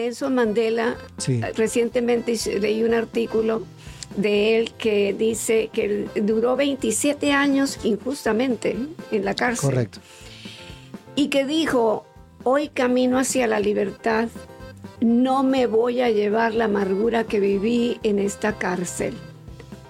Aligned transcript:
Nelson 0.00 0.34
Mandela, 0.34 0.96
recientemente 1.54 2.34
leí 2.58 2.82
un 2.82 2.94
artículo 2.94 3.62
de 4.16 4.58
él 4.58 4.72
que 4.72 5.12
dice 5.12 5.68
que 5.72 6.08
duró 6.16 6.56
27 6.56 7.32
años 7.32 7.78
injustamente 7.84 8.76
en 9.12 9.24
la 9.24 9.34
cárcel. 9.34 9.70
Correcto. 9.70 10.00
Y 11.16 11.28
que 11.28 11.44
dijo, 11.44 12.06
hoy 12.44 12.68
camino 12.68 13.18
hacia 13.18 13.46
la 13.46 13.60
libertad, 13.60 14.28
no 15.00 15.42
me 15.42 15.66
voy 15.66 16.00
a 16.00 16.10
llevar 16.10 16.54
la 16.54 16.64
amargura 16.64 17.24
que 17.24 17.38
viví 17.38 17.98
en 18.02 18.18
esta 18.18 18.56
cárcel, 18.56 19.14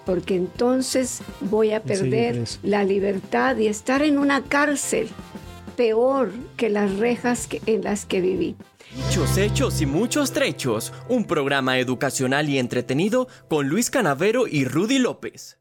porque 0.07 0.35
entonces 0.35 1.21
voy 1.41 1.71
a 1.71 1.83
perder 1.83 2.45
la 2.65 2.83
libertad 2.83 3.57
y 3.59 3.69
estar 3.69 4.03
en 4.03 4.19
una 4.19 4.43
cárcel 4.43 5.09
peor 5.77 6.33
que 6.57 6.69
las 6.69 6.97
rejas 6.97 7.49
en 7.67 7.85
las 7.85 8.07
que 8.07 8.21
viví. 8.21 8.57
Muchos 8.96 9.38
hechos 9.38 9.80
y 9.80 9.86
muchos 9.86 10.32
trechos, 10.32 10.93
un 11.09 11.25
programa 11.25 11.79
educacional 11.79 12.48
y 12.48 12.58
entretenido 12.58 13.29
con 13.48 13.68
Luis 13.68 13.89
Canavero 13.89 14.48
y 14.48 14.64
Rudy 14.64 14.98
López. 14.98 15.58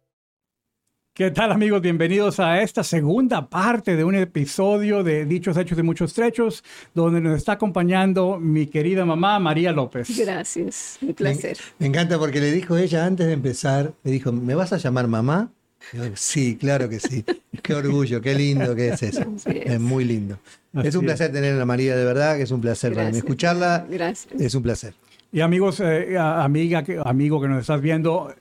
¿Qué 1.13 1.29
tal 1.29 1.51
amigos? 1.51 1.79
Bienvenidos 1.79 2.39
a 2.39 2.63
esta 2.63 2.83
segunda 2.83 3.47
parte 3.47 3.95
de 3.95 4.03
un 4.03 4.15
episodio 4.15 5.03
de 5.03 5.25
Dichos 5.25 5.57
Hechos 5.57 5.77
y 5.77 5.83
Muchos 5.83 6.15
Trechos, 6.15 6.63
donde 6.95 7.21
nos 7.21 7.37
está 7.37 7.51
acompañando 7.51 8.39
mi 8.39 8.65
querida 8.65 9.05
mamá 9.05 9.37
María 9.37 9.71
López. 9.73 10.17
Gracias, 10.17 10.97
un 10.99 11.13
placer. 11.13 11.57
Me, 11.77 11.85
me 11.85 11.87
encanta 11.89 12.17
porque 12.17 12.39
le 12.39 12.51
dijo 12.51 12.77
ella 12.77 13.05
antes 13.05 13.27
de 13.27 13.33
empezar, 13.33 13.93
le 14.03 14.11
dijo, 14.11 14.31
¿me 14.31 14.55
vas 14.55 14.73
a 14.73 14.77
llamar 14.77 15.07
mamá? 15.07 15.51
Sí, 16.15 16.57
claro 16.57 16.89
que 16.89 16.99
sí. 16.99 17.23
Qué 17.61 17.73
orgullo, 17.73 18.21
qué 18.21 18.35
lindo 18.35 18.75
que 18.75 18.89
es 18.89 19.03
eso. 19.03 19.23
Es. 19.45 19.79
muy 19.79 20.05
lindo. 20.05 20.39
es 20.83 20.95
un 20.95 21.05
placer 21.05 21.31
tener 21.31 21.59
a 21.59 21.65
María, 21.65 21.95
de 21.95 22.05
verdad, 22.05 22.37
que 22.37 22.43
es 22.43 22.51
un 22.51 22.61
placer 22.61 22.93
para 22.93 23.09
mí 23.09 23.17
escucharla. 23.17 23.85
Gracias. 23.89 24.39
Es 24.39 24.55
un 24.55 24.63
placer. 24.63 24.93
Y 25.31 25.41
amigos, 25.41 25.79
eh, 25.79 26.17
amiga, 26.17 26.83
amigo 27.05 27.39
que 27.39 27.47
nos 27.47 27.61
estás 27.61 27.79
viendo, 27.81 28.33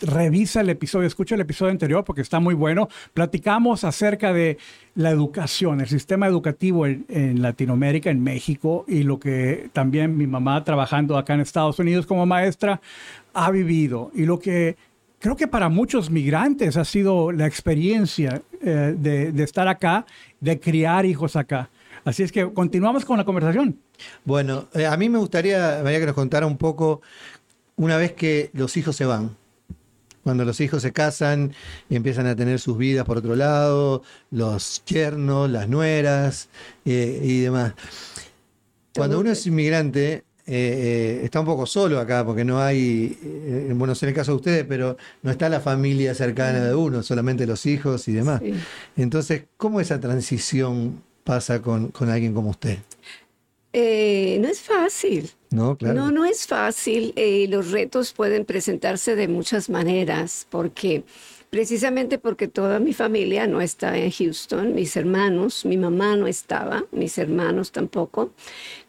revisa 0.00 0.62
el 0.62 0.70
episodio, 0.70 1.06
escucha 1.06 1.34
el 1.34 1.42
episodio 1.42 1.70
anterior 1.70 2.02
porque 2.02 2.22
está 2.22 2.40
muy 2.40 2.54
bueno. 2.54 2.88
Platicamos 3.12 3.84
acerca 3.84 4.32
de 4.32 4.56
la 4.94 5.10
educación, 5.10 5.82
el 5.82 5.88
sistema 5.88 6.26
educativo 6.26 6.86
en, 6.86 7.04
en, 7.10 7.42
Latinoamérica, 7.42 8.08
en 8.08 8.22
México, 8.22 8.86
y 8.88 9.02
lo 9.02 9.20
que 9.20 9.68
también 9.74 10.16
mi 10.16 10.26
mamá 10.26 10.64
trabajando 10.64 11.18
acá 11.18 11.34
en 11.34 11.40
Estados 11.40 11.78
Unidos 11.78 12.06
como 12.06 12.24
maestra 12.24 12.80
ha 13.34 13.50
vivido 13.50 14.10
y 14.14 14.24
lo 14.24 14.38
que 14.38 14.76
creo 15.20 15.36
que 15.36 15.46
para 15.46 15.68
muchos 15.68 16.10
migrantes 16.10 16.76
ha 16.76 16.84
sido 16.84 17.30
la 17.30 17.46
experiencia 17.46 18.42
eh, 18.62 18.94
de, 18.98 19.44
estar 19.44 19.68
acá, 19.68 20.04
de 20.40 20.58
criar 20.58 21.06
hijos 21.06 21.36
acá. 21.36 21.70
Así 22.04 22.22
es 22.22 22.32
que 22.32 22.52
continuamos 22.52 23.04
con 23.04 23.18
la 23.18 23.24
conversación. 23.24 23.78
Bueno, 24.24 24.66
eh, 24.74 24.86
a 24.86 24.96
mí 24.96 25.08
me 25.08 25.18
gustaría, 25.18 25.80
María, 25.84 26.00
que 26.00 26.06
nos 26.06 26.14
contara 26.14 26.46
un 26.46 26.56
poco 26.56 27.02
una 27.76 27.98
vez 27.98 28.12
que 28.12 28.50
los 28.54 28.76
hijos 28.76 28.96
se 28.96 29.04
van. 29.04 29.36
Cuando 30.24 30.44
los 30.44 30.60
hijos 30.60 30.82
se 30.82 30.92
casan 30.92 31.54
y 31.88 31.96
empiezan 31.96 32.26
a 32.26 32.36
tener 32.36 32.58
sus 32.58 32.76
vidas 32.76 33.04
por 33.04 33.18
otro 33.18 33.36
lado, 33.36 34.02
los 34.30 34.82
yernos, 34.84 35.50
las 35.50 35.68
nueras 35.68 36.48
eh, 36.84 37.20
y 37.22 37.40
demás. 37.40 37.74
Cuando 38.94 39.20
uno 39.20 39.30
es 39.30 39.46
inmigrante, 39.46 40.24
eh, 40.52 41.20
eh, 41.20 41.20
está 41.22 41.38
un 41.38 41.46
poco 41.46 41.64
solo 41.64 42.00
acá, 42.00 42.24
porque 42.26 42.44
no 42.44 42.60
hay, 42.60 43.16
eh, 43.22 43.72
bueno, 43.72 43.94
en 44.00 44.08
el 44.08 44.14
caso 44.14 44.32
de 44.32 44.36
ustedes, 44.36 44.64
pero 44.68 44.96
no 45.22 45.30
está 45.30 45.48
la 45.48 45.60
familia 45.60 46.12
cercana 46.12 46.64
de 46.64 46.74
uno, 46.74 47.04
solamente 47.04 47.46
los 47.46 47.66
hijos 47.66 48.08
y 48.08 48.14
demás. 48.14 48.42
Entonces, 48.96 49.44
¿cómo 49.56 49.80
esa 49.80 50.00
transición 50.00 51.04
pasa 51.22 51.62
con, 51.62 51.92
alguien 52.00 52.34
como 52.34 52.50
usted? 52.50 52.78
no 53.72 54.48
es 54.48 54.60
fácil. 54.60 55.30
No, 55.50 55.76
claro. 55.76 55.94
No, 55.94 56.10
no 56.10 56.24
es 56.24 56.48
fácil. 56.48 57.14
los 57.48 57.70
retos 57.70 58.12
pueden 58.12 58.44
presentarse 58.44 59.14
de 59.14 59.28
muchas 59.28 59.70
maneras, 59.70 60.48
porque 60.50 61.04
precisamente 61.50 62.18
porque 62.18 62.46
toda 62.46 62.78
mi 62.78 62.92
familia 62.92 63.46
no 63.48 63.60
está 63.60 63.98
en 63.98 64.12
Houston, 64.12 64.72
mis 64.72 64.96
hermanos, 64.96 65.64
mi 65.64 65.76
mamá 65.76 66.16
no 66.16 66.28
estaba, 66.28 66.84
mis 66.92 67.18
hermanos 67.18 67.72
tampoco. 67.72 68.30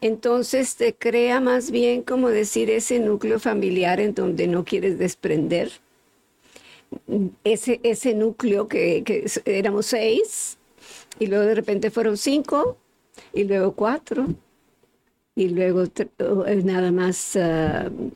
Entonces 0.00 0.76
te 0.76 0.94
crea 0.94 1.40
más 1.40 1.72
bien 1.72 2.02
como 2.02 2.28
decir 2.28 2.70
ese 2.70 3.00
núcleo 3.00 3.40
familiar 3.40 4.00
en 4.00 4.14
donde 4.14 4.46
no 4.46 4.64
quieres 4.64 4.96
desprender. 4.98 5.72
Ese, 7.42 7.80
ese 7.82 8.14
núcleo 8.14 8.68
que, 8.68 9.02
que 9.02 9.24
éramos 9.44 9.86
seis 9.86 10.58
y 11.18 11.26
luego 11.26 11.44
de 11.44 11.54
repente 11.54 11.90
fueron 11.90 12.16
cinco 12.16 12.76
y 13.32 13.44
luego 13.44 13.72
cuatro 13.72 14.26
y 15.34 15.48
luego 15.48 15.84
eh, 15.84 16.62
nada 16.64 16.92
más. 16.92 17.36
Uh, 17.36 18.12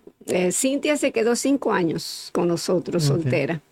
Cintia 0.51 0.97
se 0.97 1.13
quedó 1.13 1.37
cinco 1.37 1.73
años 1.73 2.31
con 2.33 2.49
nosotros, 2.49 3.05
soltera 3.05 3.63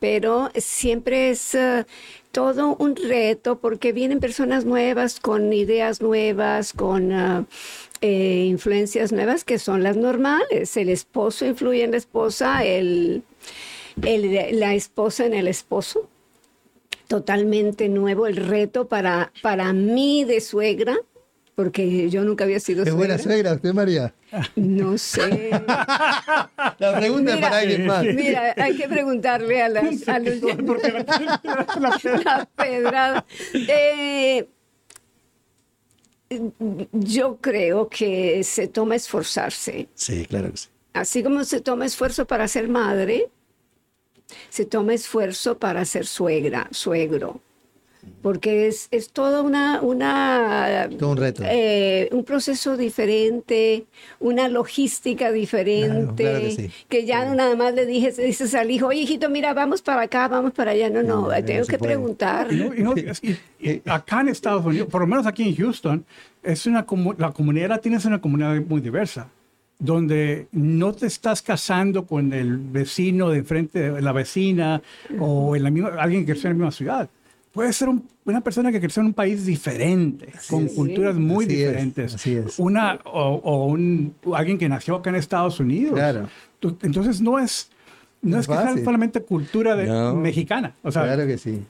pero 0.00 0.50
siempre 0.56 1.30
es 1.30 1.54
eh, 1.54 1.86
todo 2.32 2.76
un 2.78 2.96
reto 2.96 3.58
porque 3.60 3.92
vienen 3.92 4.20
personas 4.20 4.64
nuevas 4.64 5.20
con 5.20 5.52
ideas 5.52 6.00
nuevas, 6.00 6.72
con 6.72 7.12
eh, 7.12 7.44
eh, 8.00 8.46
influencias 8.48 9.12
nuevas 9.12 9.44
que 9.44 9.58
son 9.58 9.82
las 9.82 9.96
normales. 9.96 10.76
El 10.76 10.88
esposo 10.88 11.46
influye 11.46 11.84
en 11.84 11.92
la 11.92 11.96
esposa, 11.96 12.64
el, 12.64 13.22
la 14.02 14.74
esposa 14.74 15.26
en 15.26 15.34
el 15.34 15.48
esposo. 15.48 16.08
Totalmente 17.06 17.88
nuevo 17.88 18.26
el 18.26 18.36
reto 18.36 18.88
para, 18.88 19.32
para 19.42 19.72
mí 19.72 20.24
de 20.24 20.40
suegra 20.40 20.98
porque 21.54 22.10
yo 22.10 22.24
nunca 22.24 22.44
había 22.44 22.58
sido 22.60 22.84
¿Es 22.84 22.92
buena 22.92 23.18
suegra 23.18 23.54
usted, 23.54 23.72
María? 23.72 24.14
No 24.56 24.98
sé. 24.98 25.50
La 26.78 26.98
pregunta 26.98 27.34
es 27.34 27.40
para 27.40 27.58
alguien 27.58 27.86
más. 27.86 28.04
Mira, 28.04 28.54
hay 28.56 28.76
que 28.76 28.88
preguntarle 28.88 29.62
a, 29.62 29.68
las, 29.68 30.08
a 30.08 30.18
los... 30.18 30.40
la 32.24 32.48
pedrada. 32.56 33.24
Eh, 33.52 34.48
yo 36.92 37.36
creo 37.40 37.88
que 37.88 38.42
se 38.42 38.66
toma 38.68 38.96
esforzarse. 38.96 39.88
Sí, 39.94 40.26
claro 40.26 40.50
que 40.50 40.56
sí. 40.56 40.68
Así 40.92 41.22
como 41.22 41.44
se 41.44 41.60
toma 41.60 41.86
esfuerzo 41.86 42.26
para 42.26 42.46
ser 42.48 42.68
madre, 42.68 43.30
se 44.48 44.64
toma 44.64 44.94
esfuerzo 44.94 45.58
para 45.58 45.84
ser 45.84 46.06
suegra, 46.06 46.68
suegro 46.70 47.40
porque 48.24 48.68
es, 48.68 48.88
es 48.90 49.10
todo 49.10 49.42
una, 49.42 49.82
una 49.82 50.88
un 50.98 51.16
reto. 51.18 51.42
Eh, 51.46 52.08
un 52.10 52.24
proceso 52.24 52.74
diferente, 52.76 53.84
una 54.18 54.48
logística 54.48 55.30
diferente, 55.30 56.70
que, 56.88 57.04
ya 57.04 57.26
no 57.26 57.34
nada 57.34 57.54
más 57.54 57.74
le 57.74 57.84
dije, 57.84 58.12
dices 58.12 58.54
al 58.54 58.70
hijo, 58.70 58.86
oye 58.86 59.00
hijito, 59.00 59.28
mira, 59.28 59.52
vamos 59.52 59.82
para 59.82 60.00
acá, 60.00 60.26
vamos 60.28 60.52
para 60.52 60.70
allá, 60.70 60.88
no, 60.88 61.02
no, 61.02 61.28
tengo 61.44 61.66
que 61.66 61.78
preguntar. 61.78 62.48
acá 63.84 64.20
en 64.22 64.28
Estados 64.28 64.64
Unidos, 64.64 64.88
por 64.88 65.02
lo 65.02 65.06
menos 65.06 65.26
aquí 65.26 65.42
en 65.42 65.54
Houston, 65.56 66.04
es 66.42 66.64
una 66.64 66.86
la 67.18 67.30
comunidad 67.32 67.68
latina 67.68 67.98
es 67.98 68.06
una 68.06 68.22
comunidad 68.22 68.54
muy 68.66 68.80
diversa 68.80 69.28
donde 69.78 70.46
no 70.52 70.94
te 70.94 71.06
estás 71.06 71.42
casando 71.42 72.06
con 72.06 72.32
el 72.32 72.56
vecino 72.56 73.28
de 73.28 73.42
frente, 73.42 74.00
la 74.00 74.12
vecina 74.12 74.80
o 75.18 75.56
el 75.56 75.66
amigo, 75.66 75.90
alguien 75.98 76.24
que 76.24 76.32
creció 76.32 76.48
en 76.48 76.56
la 76.56 76.64
misma 76.64 76.72
ciudad 76.72 77.10
puede 77.54 77.72
ser 77.72 77.88
una 78.24 78.40
persona 78.42 78.72
que 78.72 78.80
creció 78.80 79.00
en 79.00 79.06
un 79.06 79.14
país 79.14 79.46
diferente, 79.46 80.28
con 80.50 80.66
culturas 80.66 81.14
muy 81.14 81.46
diferentes. 81.46 82.16
así 82.16 82.34
es. 82.34 82.58
Una, 82.58 82.98
o, 83.04 83.66
un, 83.66 84.14
alguien 84.34 84.58
que 84.58 84.68
nació 84.68 84.96
acá 84.96 85.10
en 85.10 85.16
Estados 85.16 85.60
Unidos. 85.60 85.94
Claro. 85.94 86.28
Entonces 86.82 87.20
no 87.20 87.38
es, 87.38 87.70
no, 88.20 88.40
es, 88.40 88.48
que 88.48 88.54
sea 88.54 88.76
solamente 88.82 89.22
cultura 89.22 89.76
mexicana. 90.14 90.74
O 90.82 90.90
sea, 90.90 91.04
claro 91.04 91.26
que 91.26 91.38
sí. 91.38 91.62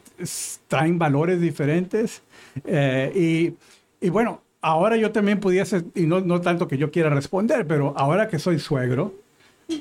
traen 0.68 0.98
valores 0.98 1.40
diferentes. 1.40 2.22
Eh, 2.64 3.52
y, 4.00 4.06
y, 4.06 4.08
bueno, 4.08 4.40
ahora 4.62 4.96
yo 4.96 5.12
también 5.12 5.38
pudiese, 5.38 5.84
y 5.94 6.06
no, 6.06 6.20
no 6.20 6.40
tanto 6.40 6.66
que 6.66 6.78
yo 6.78 6.90
quiera 6.90 7.10
responder, 7.10 7.66
pero 7.66 7.92
ahora 7.96 8.28
que 8.28 8.38
soy 8.38 8.58
suegro, 8.58 9.12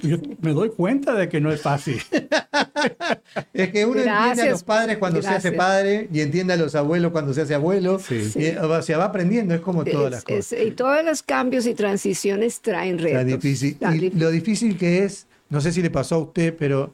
yo 0.01 0.17
me 0.41 0.53
doy 0.53 0.69
cuenta 0.69 1.13
de 1.13 1.29
que 1.29 1.41
no 1.41 1.51
es 1.51 1.61
fácil. 1.61 2.01
es 3.53 3.71
que 3.71 3.85
uno 3.85 4.01
entiende 4.01 4.41
a 4.43 4.49
los 4.49 4.63
padres 4.63 4.97
cuando 4.97 5.21
se 5.21 5.29
hace 5.29 5.51
padre 5.51 6.07
y 6.11 6.21
entiende 6.21 6.53
a 6.53 6.57
los 6.57 6.75
abuelos 6.75 7.11
cuando 7.11 7.33
se 7.33 7.41
hace 7.41 7.53
abuelo. 7.53 7.99
Y, 8.09 8.49
o 8.57 8.81
sea, 8.81 8.97
va 8.97 9.05
aprendiendo, 9.05 9.53
es 9.53 9.61
como 9.61 9.83
todas 9.83 10.11
las 10.11 10.23
cosas. 10.23 10.59
y 10.59 10.71
todos 10.71 11.03
los 11.03 11.23
cambios 11.23 11.65
y 11.65 11.73
transiciones 11.73 12.61
traen 12.61 12.97
retos. 12.99 13.25
Difícil. 13.25 13.77
Y 13.93 14.09
lo 14.11 14.31
difícil 14.31 14.77
que 14.77 15.03
es, 15.03 15.27
no 15.49 15.61
sé 15.61 15.71
si 15.71 15.81
le 15.81 15.89
pasó 15.89 16.15
a 16.15 16.19
usted, 16.19 16.55
pero 16.57 16.93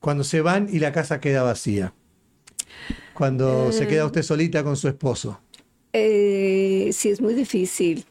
cuando 0.00 0.24
se 0.24 0.40
van 0.40 0.68
y 0.70 0.78
la 0.78 0.92
casa 0.92 1.20
queda 1.20 1.42
vacía. 1.42 1.92
Cuando 3.14 3.70
se 3.72 3.86
queda 3.86 4.02
eh. 4.02 4.06
usted 4.06 4.22
solita 4.22 4.64
con 4.64 4.76
su 4.76 4.88
esposo. 4.88 5.40
Eh, 5.92 6.90
sí, 6.92 7.10
es 7.10 7.20
muy 7.20 7.34
difícil. 7.34 8.06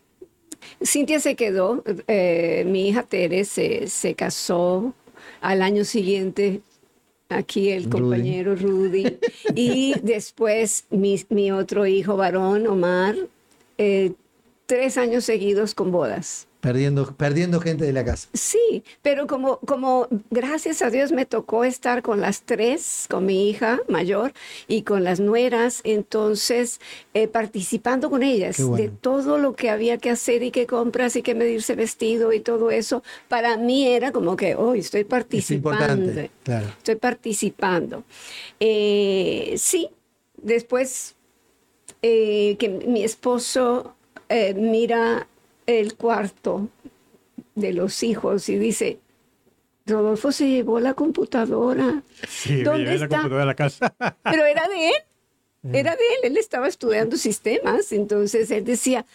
Cintia 0.82 1.20
se 1.20 1.36
quedó, 1.36 1.84
eh, 2.08 2.64
mi 2.66 2.88
hija 2.88 3.04
Tere 3.04 3.46
se, 3.46 4.16
casó 4.16 4.94
al 5.42 5.62
año 5.62 5.84
siguiente, 5.84 6.62
aquí 7.28 7.70
el 7.70 7.90
compañero 7.90 8.56
Rudy, 8.56 9.18
y 9.56 9.96
después 10.04 10.86
mi, 10.90 11.52
otro 11.52 11.86
hijo 11.86 12.18
varón, 12.18 12.68
Omar, 12.68 13.16
eh, 13.78 14.14
tres 14.66 14.98
años 14.98 15.26
seguidos 15.26 15.76
con 15.76 15.92
bodas. 15.92 16.49
Perdiendo, 16.60 17.16
perdiendo 17.16 17.60
gente 17.62 17.86
de 17.86 17.94
la 17.94 18.04
casa. 18.04 18.28
Sí, 18.34 18.84
pero 19.02 19.28
como, 19.28 19.60
como 19.60 20.08
gracias 20.30 20.82
a 20.82 20.90
Dios 20.90 21.12
me 21.12 21.26
tocó 21.26 21.64
estar 21.64 22.02
con 22.02 22.22
las 22.22 22.42
tres, 22.42 23.06
con 23.10 23.26
mi 23.26 23.50
hija 23.50 23.80
mayor 23.88 24.34
y 24.68 24.82
con 24.84 25.04
las 25.04 25.20
nueras, 25.20 25.82
entonces 25.84 26.80
eh, 27.14 27.28
participando 27.28 28.10
con 28.10 28.24
ellas 28.24 28.60
bueno. 28.62 28.78
de 28.78 28.90
todo 28.90 29.38
lo 29.38 29.56
que 29.56 29.70
había 29.70 29.98
que 29.98 30.10
hacer 30.10 30.44
y 30.44 30.52
qué 30.52 30.66
compras 30.68 31.16
y 31.16 31.22
qué 31.22 31.36
medirse 31.36 31.76
vestido 31.76 32.34
y 32.34 32.40
todo 32.40 32.72
eso, 32.72 33.04
para 33.28 33.58
mí 33.58 33.88
era 33.88 34.12
como 34.12 34.36
que, 34.36 34.56
hoy 34.56 34.80
estoy 34.80 35.02
Es 35.02 35.08
participando. 35.08 35.70
importante, 35.86 36.32
claro. 36.44 36.68
Estoy 36.78 36.96
participando. 36.96 38.04
Eh, 38.60 39.56
sí, 39.58 39.90
después 40.42 41.16
eh, 42.02 42.56
que 42.60 42.70
mi 42.70 43.04
esposo 43.04 43.96
eh, 44.30 44.54
mira 44.54 45.28
el 45.70 45.96
cuarto 45.96 46.68
de 47.56 47.74
los 47.74 48.04
hijos 48.04 48.50
y 48.50 48.58
dice, 48.58 49.00
Rodolfo 49.86 50.32
se 50.32 50.48
llevó 50.50 50.80
la 50.80 50.94
computadora. 50.94 52.04
Sí, 52.28 52.58
me 52.58 52.64
¿Dónde 52.64 52.80
llevé 52.86 52.98
la 53.00 53.04
está? 53.06 53.08
computadora 53.18 53.44
a 53.44 53.46
la 53.48 53.56
casa. 53.56 53.94
Pero 54.24 54.46
era 54.46 54.68
de 54.68 54.88
él. 54.90 54.94
Era 55.74 55.92
de 55.92 55.98
él, 56.24 56.32
él 56.32 56.38
estaba 56.38 56.70
estudiando 56.70 57.18
sistemas, 57.18 57.92
entonces 57.92 58.50
él 58.50 58.64
decía, 58.64 59.06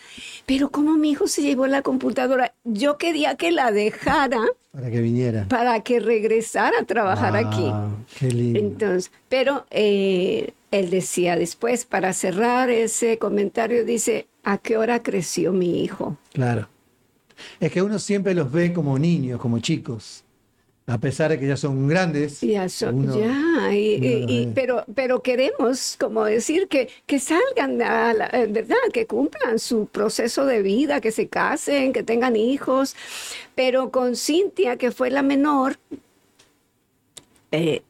pero 0.44 0.68
¿cómo 0.68 0.92
mi 0.98 1.10
hijo 1.12 1.26
se 1.26 1.40
llevó 1.40 1.66
la 1.66 1.80
computadora? 1.80 2.52
Yo 2.64 2.98
quería 2.98 3.36
que 3.36 3.50
la 3.50 3.72
dejara 3.72 4.44
Para 4.70 4.90
que 4.90 5.00
viniera. 5.00 5.46
para 5.48 5.80
que 5.82 6.00
regresara 6.00 6.80
a 6.80 6.84
trabajar 6.84 7.34
aquí. 7.34 7.64
Ah, 7.72 7.88
Qué 8.18 8.26
lindo. 8.30 8.58
Entonces, 8.58 9.10
pero 9.30 9.64
eh, 9.70 10.52
él 10.70 10.90
decía 10.90 11.36
después, 11.36 11.86
para 11.86 12.12
cerrar 12.12 12.68
ese 12.68 13.16
comentario, 13.16 13.86
dice, 13.86 14.26
¿a 14.44 14.58
qué 14.58 14.76
hora 14.76 15.02
creció 15.02 15.52
mi 15.52 15.82
hijo? 15.82 16.16
Claro. 16.32 16.68
Es 17.58 17.72
que 17.72 17.82
uno 17.82 17.98
siempre 17.98 18.34
los 18.34 18.50
ve 18.52 18.72
como 18.72 18.98
niños, 18.98 19.40
como 19.40 19.58
chicos. 19.58 20.22
A 20.86 20.98
pesar 20.98 21.30
de 21.30 21.40
que 21.40 21.46
ya 21.46 21.56
son 21.56 21.88
grandes. 21.88 22.42
Ya, 22.42 22.68
son- 22.68 22.96
uno- 23.08 23.18
ya, 23.18 23.72
y- 23.74 23.96
uno 23.96 24.06
y- 24.06 24.20
los 24.20 24.30
y- 24.30 24.46
ve. 24.46 24.52
pero, 24.54 24.84
pero 24.94 25.22
queremos 25.22 25.96
como 25.98 26.24
decir 26.26 26.68
que, 26.68 26.90
que 27.06 27.18
salgan, 27.18 27.80
a 27.80 28.12
la- 28.12 28.26
eh, 28.26 28.46
¿verdad? 28.50 28.76
Que 28.92 29.06
cumplan 29.06 29.58
su 29.58 29.86
proceso 29.86 30.44
de 30.44 30.60
vida, 30.60 31.00
que 31.00 31.10
se 31.10 31.26
casen, 31.28 31.94
que 31.94 32.02
tengan 32.02 32.36
hijos. 32.36 32.94
Pero 33.54 33.90
con 33.90 34.14
Cintia, 34.14 34.76
que 34.76 34.90
fue 34.92 35.10
la 35.10 35.22
menor, 35.22 35.78
eh, 37.50 37.82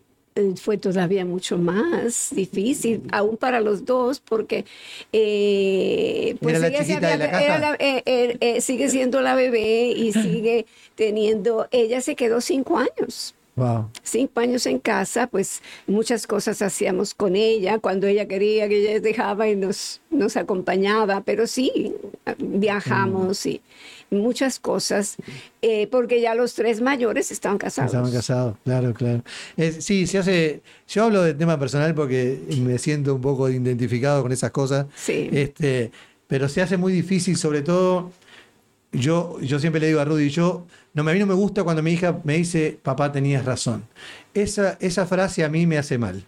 fue 0.57 0.79
todavía 0.79 1.25
mucho 1.25 1.59
más 1.59 2.31
difícil, 2.35 3.03
aún 3.13 3.37
para 3.37 3.61
los 3.61 3.85
dos, 3.85 4.19
porque 4.19 4.65
eh, 5.13 6.37
pues 6.41 6.57
Era 6.57 6.59
la 6.61 6.67
ella 6.69 6.79
se 6.79 6.85
chiquita 6.87 7.07
de 7.07 7.13
había- 7.13 7.27
la 7.27 7.31
casa. 7.33 7.45
era 7.45 7.59
la- 7.59 7.75
eh, 7.79 8.03
eh, 8.05 8.37
eh, 8.41 8.61
sigue 8.61 8.89
siendo 8.89 9.21
la 9.21 9.37
bebé 9.37 9.93
y 9.97 10.13
sigue 10.13 10.67
teniendo, 10.97 11.69
ella 11.71 12.01
se 12.01 12.17
quedó 12.17 12.41
cinco 12.41 12.79
años 12.79 13.35
Wow. 13.57 13.89
cinco 14.03 14.41
años 14.41 14.67
en 14.67 14.81
casa, 14.81 15.29
pues 15.29 15.63
muchas 15.87 16.27
cosas 16.27 16.61
hacíamos 16.63 17.15
con 17.15 17.37
ella, 17.37 17.79
cuando 17.79 18.09
ella 18.09 18.27
quería 18.27 18.69
que 18.69 18.81
ella 18.81 18.99
dejaba 18.99 19.47
y 19.49 19.55
nos, 19.55 20.01
nos 20.11 20.37
acompañaba, 20.37 21.21
pero 21.21 21.47
sí, 21.47 21.95
viajamos 22.37 23.47
y 23.47 23.61
muchas 24.11 24.59
cosas, 24.61 25.17
eh, 25.63 25.87
porque 25.89 26.21
ya 26.21 26.35
los 26.35 26.55
tres 26.55 26.81
mayores 26.81 27.31
estaban 27.31 27.59
casados. 27.59 27.93
Estaban 27.93 28.13
casados, 28.13 28.57
claro, 28.65 28.93
claro. 28.95 29.23
Es- 29.57 29.85
sí, 29.85 30.07
se 30.07 30.19
hace. 30.19 30.63
Yo 30.89 31.05
hablo 31.05 31.23
de 31.23 31.35
tema 31.35 31.59
personal 31.59 31.95
porque 31.95 32.39
me 32.61 32.79
siento 32.79 33.15
un 33.15 33.21
poco 33.21 33.49
identificado 33.49 34.23
con 34.23 34.33
esas 34.33 34.51
cosas. 34.51 34.87
Sí. 34.97 35.29
Este, 35.33 35.91
pero 36.27 36.49
se 36.49 36.63
hace 36.63 36.77
muy 36.77 36.93
difícil, 36.93 37.37
sobre 37.37 37.63
todo. 37.63 38.11
Yo, 38.93 39.41
yo 39.41 39.59
siempre 39.59 39.81
le 39.81 39.89
digo 39.89 39.99
a 40.01 40.05
Rudy, 40.05 40.31
yo, 40.31 40.67
no, 40.93 41.03
a 41.03 41.13
mí 41.13 41.19
no 41.19 41.27
me 41.27 41.35
gusta 41.35 41.65
cuando 41.65 41.83
mi 41.83 41.93
hija 41.93 42.21
me 42.23 42.37
dice, 42.37 42.79
papá, 42.81 43.11
tenías 43.11 43.45
razón. 43.45 43.85
Esa, 44.35 44.77
esa 44.81 45.05
frase 45.05 45.43
a 45.43 45.49
mí 45.49 45.67
me 45.67 45.79
hace 45.79 45.99
mal. 45.99 46.25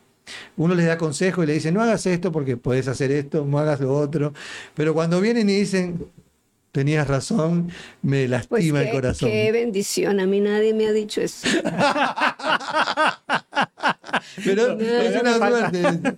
Uno 0.56 0.74
les 0.74 0.86
da 0.86 0.98
consejo 0.98 1.44
y 1.44 1.46
le 1.46 1.52
dice, 1.52 1.70
no 1.70 1.80
hagas 1.80 2.04
esto 2.06 2.32
porque 2.32 2.56
puedes 2.56 2.88
hacer 2.88 3.12
esto, 3.12 3.44
no 3.48 3.60
hagas 3.60 3.78
lo 3.80 3.94
otro. 3.96 4.34
Pero 4.74 4.94
cuando 4.94 5.20
vienen 5.20 5.48
y 5.48 5.54
dicen, 5.60 6.06
tenías 6.76 7.08
razón, 7.08 7.70
me 8.02 8.28
Pues 8.28 8.30
lastima 8.30 8.80
el 8.80 8.86
qué, 8.88 8.92
corazón. 8.92 9.30
qué 9.30 9.50
bendición, 9.50 10.20
a 10.20 10.26
mí 10.26 10.40
nadie 10.40 10.74
me 10.74 10.86
ha 10.86 10.92
dicho 10.92 11.22
eso. 11.22 11.48
Pero 14.44 14.74
No, 14.76 14.80
es 14.82 15.20
una 15.20 15.34
suerte. 15.38 16.16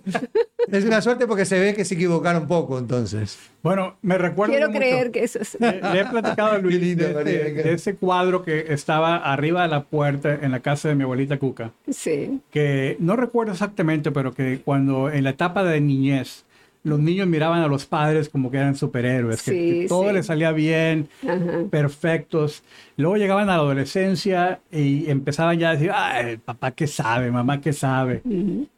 Es 0.71 0.83
una 0.85 1.01
suerte 1.01 1.25
porque 1.27 1.45
se 1.45 1.59
ve 1.59 1.73
que 1.73 1.85
se 1.85 1.95
equivocaron 1.95 2.47
poco 2.47 2.77
entonces. 2.77 3.39
Bueno, 3.63 3.95
me 4.01 4.17
recuerdo 4.17 4.51
Quiero 4.53 4.67
mucho- 4.67 4.79
creer 4.79 5.11
que 5.11 5.23
eso 5.23 5.39
es... 5.39 5.57
Le, 5.59 5.81
le 5.81 5.99
he 6.01 6.05
platicado 6.05 6.51
a 6.51 6.57
Luis 6.59 6.79
lindo, 6.79 7.07
de, 7.07 7.13
María, 7.13 7.33
ese- 7.33 7.43
venga. 7.45 7.63
de 7.63 7.73
ese 7.73 7.95
cuadro 7.95 8.43
que 8.43 8.65
estaba 8.73 9.15
arriba 9.17 9.61
de 9.63 9.69
la 9.69 9.83
puerta 9.83 10.33
en 10.41 10.51
la 10.51 10.59
casa 10.59 10.89
de 10.89 10.95
mi 10.95 11.03
abuelita 11.03 11.37
Cuca, 11.39 11.71
Sí, 11.89 12.39
que 12.51 12.97
no 12.99 13.15
recuerdo 13.15 13.53
exactamente, 13.53 14.11
pero 14.11 14.33
que 14.33 14.61
cuando 14.63 15.09
en 15.09 15.23
la 15.23 15.31
etapa 15.31 15.63
de 15.63 15.79
niñez 15.81 16.45
los 16.83 16.99
niños 16.99 17.27
miraban 17.27 17.61
a 17.61 17.67
los 17.67 17.85
padres 17.85 18.29
como 18.29 18.49
que 18.49 18.57
eran 18.57 18.75
superhéroes, 18.75 19.43
que- 19.43 19.85
todo 19.89 20.07
sí. 20.09 20.13
les 20.13 20.25
salía 20.25 20.51
bien, 20.53 21.09
ajá. 21.23 21.65
perfectos. 21.69 22.63
Luego 22.95 23.17
llegaban 23.17 23.43
a 23.49 23.57
la 23.57 23.61
adolescencia 23.63 24.61
y 24.71 25.09
empezaban 25.09 25.59
ya 25.59 25.69
a 25.71 25.73
decir, 25.73 25.91
ay, 25.93 26.37
papá 26.37 26.71
qué 26.71 26.87
sabe, 26.87 27.31
mamá 27.31 27.59
qué 27.59 27.73
sabe. 27.73 28.21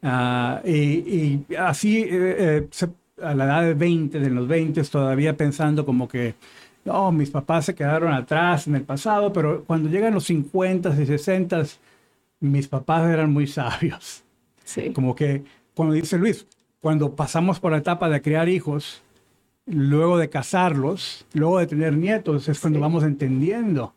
Ah, 0.01 0.61
y, 0.65 0.73
y 0.73 1.45
así, 1.57 1.99
eh, 2.01 2.07
eh, 2.11 2.67
se- 2.71 2.89
a 3.21 3.35
la 3.35 3.45
edad 3.45 3.61
de 3.63 3.73
20, 3.75 4.19
de 4.19 4.29
los 4.31 4.47
20, 4.47 4.81
todavía 4.85 5.37
pensando 5.37 5.85
como 5.85 6.07
que, 6.07 6.33
no, 6.85 7.11
mis 7.11 7.29
papás 7.29 7.65
se 7.65 7.75
quedaron 7.75 8.11
atrás 8.11 8.65
en 8.65 8.75
el 8.75 8.81
pasado, 8.81 9.31
pero 9.31 9.63
cuando 9.65 9.89
llegan 9.89 10.15
los 10.15 10.23
50 10.23 10.89
y 10.99 11.05
60, 11.05 11.63
mis 12.39 12.67
papás 12.67 13.07
eran 13.07 13.31
muy 13.31 13.45
sabios. 13.45 14.23
Sí. 14.63 14.89
Como 14.91 15.13
que, 15.15 15.43
cuando 15.75 15.93
dice 15.93 16.17
Luis, 16.17 16.47
cuando 16.81 17.15
pasamos 17.15 17.59
por 17.59 17.71
la 17.71 17.77
etapa 17.77 18.09
de 18.09 18.21
criar 18.21 18.49
hijos, 18.49 19.01
luego 19.67 20.17
de 20.17 20.29
casarlos, 20.29 21.25
luego 21.33 21.59
de 21.59 21.67
tener 21.67 21.95
nietos, 21.95 22.49
es 22.49 22.59
cuando 22.59 22.79
Sí. 22.79 22.81
vamos 22.81 23.03
entendiendo. 23.03 23.93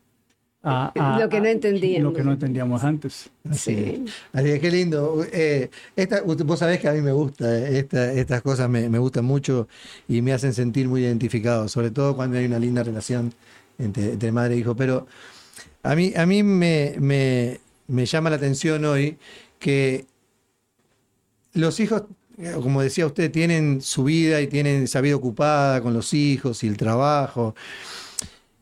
a- 0.67 0.91
a- 0.95 1.19
Lo 1.19 1.29
que 1.29 1.39
no 1.39 1.45
entendíamos. 1.45 2.11
Lo 2.11 2.17
que 2.17 2.23
no 2.23 2.31
entendíamos 2.31 2.83
antes. 2.83 3.29
Así 3.47 3.75
Sí. 3.75 4.03
es. 4.07 4.13
Así 4.33 4.49
es, 4.49 4.59
qué 4.59 4.71
lindo. 4.71 5.23
Eh, 5.31 5.69
esta, 5.95 6.23
vos 6.23 6.57
sabés 6.57 6.79
que 6.79 6.87
a 6.89 6.93
mí 6.93 7.01
me 7.01 7.11
gusta, 7.11 7.55
eh, 7.55 7.77
esta- 7.77 8.11
estas 8.13 8.41
cosas 8.41 8.67
me, 8.67 8.89
me 8.89 8.97
gustan 8.97 9.25
mucho 9.25 9.67
y 10.07 10.23
me 10.23 10.33
hacen 10.33 10.55
sentir 10.55 10.87
muy 10.87 11.01
identificado, 11.03 11.67
sobre 11.67 11.91
todo 11.91 12.15
cuando 12.15 12.39
hay 12.39 12.45
una 12.47 12.57
linda 12.57 12.81
relación 12.81 13.31
entre, 13.77 14.13
entre 14.13 14.31
madre 14.31 14.55
e 14.55 14.57
hijo. 14.57 14.75
Pero 14.75 15.05
a 15.83 15.93
mí, 15.95 16.13
a 16.15 16.25
mí 16.25 16.41
me, 16.41 16.95
me- 16.99 17.59
me 17.87 18.07
llama 18.07 18.31
la 18.31 18.37
atención 18.37 18.85
hoy 18.85 19.19
que 19.59 20.07
los 21.53 21.79
hijos, 21.79 22.05
como 22.61 22.81
decía 22.81 23.05
usted, 23.05 23.31
tienen 23.31 23.81
su 23.81 24.03
vida 24.03 24.41
y 24.41 24.47
tienen 24.47 24.83
esa 24.83 25.01
vida 25.01 25.15
ocupada 25.15 25.81
con 25.81 25.93
los 25.93 26.13
hijos 26.13 26.63
y 26.63 26.67
el 26.67 26.77
trabajo, 26.77 27.55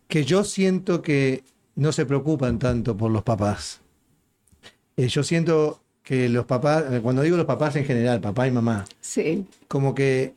que 0.08 0.24
yo 0.24 0.44
siento 0.44 1.02
que 1.02 1.44
no 1.76 1.92
se 1.92 2.06
preocupan 2.06 2.60
tanto 2.60 2.96
por 2.96 3.12
los 3.12 3.24
papás. 3.24 3.82
Eh, 4.96 5.08
yo 5.08 5.24
siento 5.24 5.82
que 6.04 6.30
los 6.30 6.46
papás, 6.46 6.84
eh, 6.92 7.00
cuando 7.02 7.22
digo 7.22 7.38
los 7.38 7.46
papás 7.46 7.76
en 7.76 7.86
general, 7.86 8.22
papá 8.22 8.48
y 8.48 8.52
mamá, 8.52 8.86
Sí, 9.02 9.46
como 9.68 9.96
que 9.96 10.36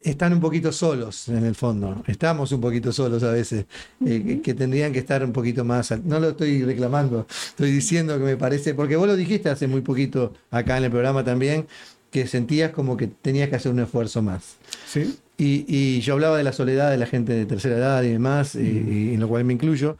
están 0.00 0.34
un 0.34 0.40
poquito 0.40 0.70
solos 0.70 1.28
en 1.28 1.44
el 1.44 1.54
fondo. 1.54 2.04
Estamos 2.06 2.52
un 2.52 2.60
poquito 2.60 2.92
solos 2.92 3.22
a 3.22 3.32
veces, 3.32 3.64
eh, 4.06 4.22
que, 4.24 4.42
que 4.42 4.54
tendrían 4.54 4.92
que 4.92 4.98
estar 4.98 5.24
un 5.24 5.32
poquito 5.32 5.64
más. 5.64 5.90
No 6.04 6.20
lo 6.20 6.30
estoy 6.30 6.62
reclamando, 6.62 7.26
estoy 7.28 7.72
diciendo 7.72 8.18
que 8.18 8.24
me 8.24 8.36
parece, 8.36 8.74
porque 8.74 8.96
vos 8.96 9.08
lo 9.08 9.16
dijiste 9.16 9.48
hace 9.48 9.66
muy 9.66 9.80
poquito 9.80 10.34
acá 10.50 10.76
en 10.76 10.84
el 10.84 10.90
programa 10.90 11.24
también, 11.24 11.66
que 12.14 12.28
sentías 12.28 12.70
como 12.70 12.96
que 12.96 13.08
tenías 13.08 13.48
que 13.48 13.56
hacer 13.56 13.72
un 13.72 13.80
esfuerzo 13.80 14.22
más. 14.22 14.54
¿Sí? 14.86 15.16
Y, 15.36 15.64
y 15.66 16.00
yo 16.00 16.14
hablaba 16.14 16.38
de 16.38 16.44
la 16.44 16.52
soledad 16.52 16.92
de 16.92 16.96
la 16.96 17.06
gente 17.06 17.32
de 17.32 17.44
tercera 17.44 17.76
edad 17.76 18.04
y 18.04 18.10
demás, 18.10 18.54
y, 18.54 18.60
y 18.60 19.14
en 19.14 19.18
lo 19.18 19.26
cual 19.26 19.42
me 19.42 19.52
incluyo, 19.52 19.98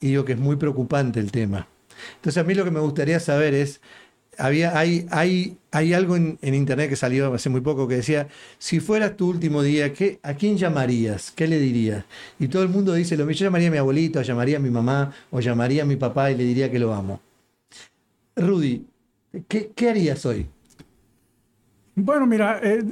y 0.00 0.08
digo 0.08 0.24
que 0.24 0.32
es 0.32 0.40
muy 0.40 0.56
preocupante 0.56 1.20
el 1.20 1.30
tema. 1.30 1.68
Entonces 2.16 2.42
a 2.42 2.44
mí 2.44 2.52
lo 2.52 2.64
que 2.64 2.72
me 2.72 2.80
gustaría 2.80 3.20
saber 3.20 3.54
es, 3.54 3.80
había, 4.38 4.76
hay, 4.76 5.06
hay, 5.12 5.56
hay 5.70 5.92
algo 5.94 6.16
en, 6.16 6.36
en 6.42 6.56
internet 6.56 6.90
que 6.90 6.96
salió 6.96 7.32
hace 7.32 7.48
muy 7.48 7.60
poco 7.60 7.86
que 7.86 7.94
decía, 7.94 8.26
si 8.58 8.80
fuera 8.80 9.16
tu 9.16 9.28
último 9.28 9.62
día, 9.62 9.92
¿qué, 9.92 10.18
¿a 10.24 10.34
quién 10.34 10.56
llamarías? 10.56 11.30
¿Qué 11.30 11.46
le 11.46 11.60
dirías? 11.60 12.06
Y 12.40 12.48
todo 12.48 12.64
el 12.64 12.70
mundo 12.70 12.92
dice 12.92 13.16
lo 13.16 13.24
mismo, 13.24 13.38
yo 13.38 13.44
llamaría 13.44 13.68
a 13.68 13.70
mi 13.70 13.78
abuelito, 13.78 14.18
o 14.18 14.22
llamaría 14.22 14.56
a 14.56 14.60
mi 14.60 14.70
mamá, 14.70 15.14
o 15.30 15.38
llamaría 15.38 15.84
a 15.84 15.86
mi 15.86 15.94
papá 15.94 16.32
y 16.32 16.36
le 16.36 16.42
diría 16.42 16.72
que 16.72 16.80
lo 16.80 16.92
amo. 16.92 17.20
Rudy, 18.34 18.84
¿qué, 19.46 19.70
qué 19.76 19.90
harías 19.90 20.26
hoy? 20.26 20.48
Bueno, 21.96 22.26
mira, 22.26 22.60
eh, 22.62 22.84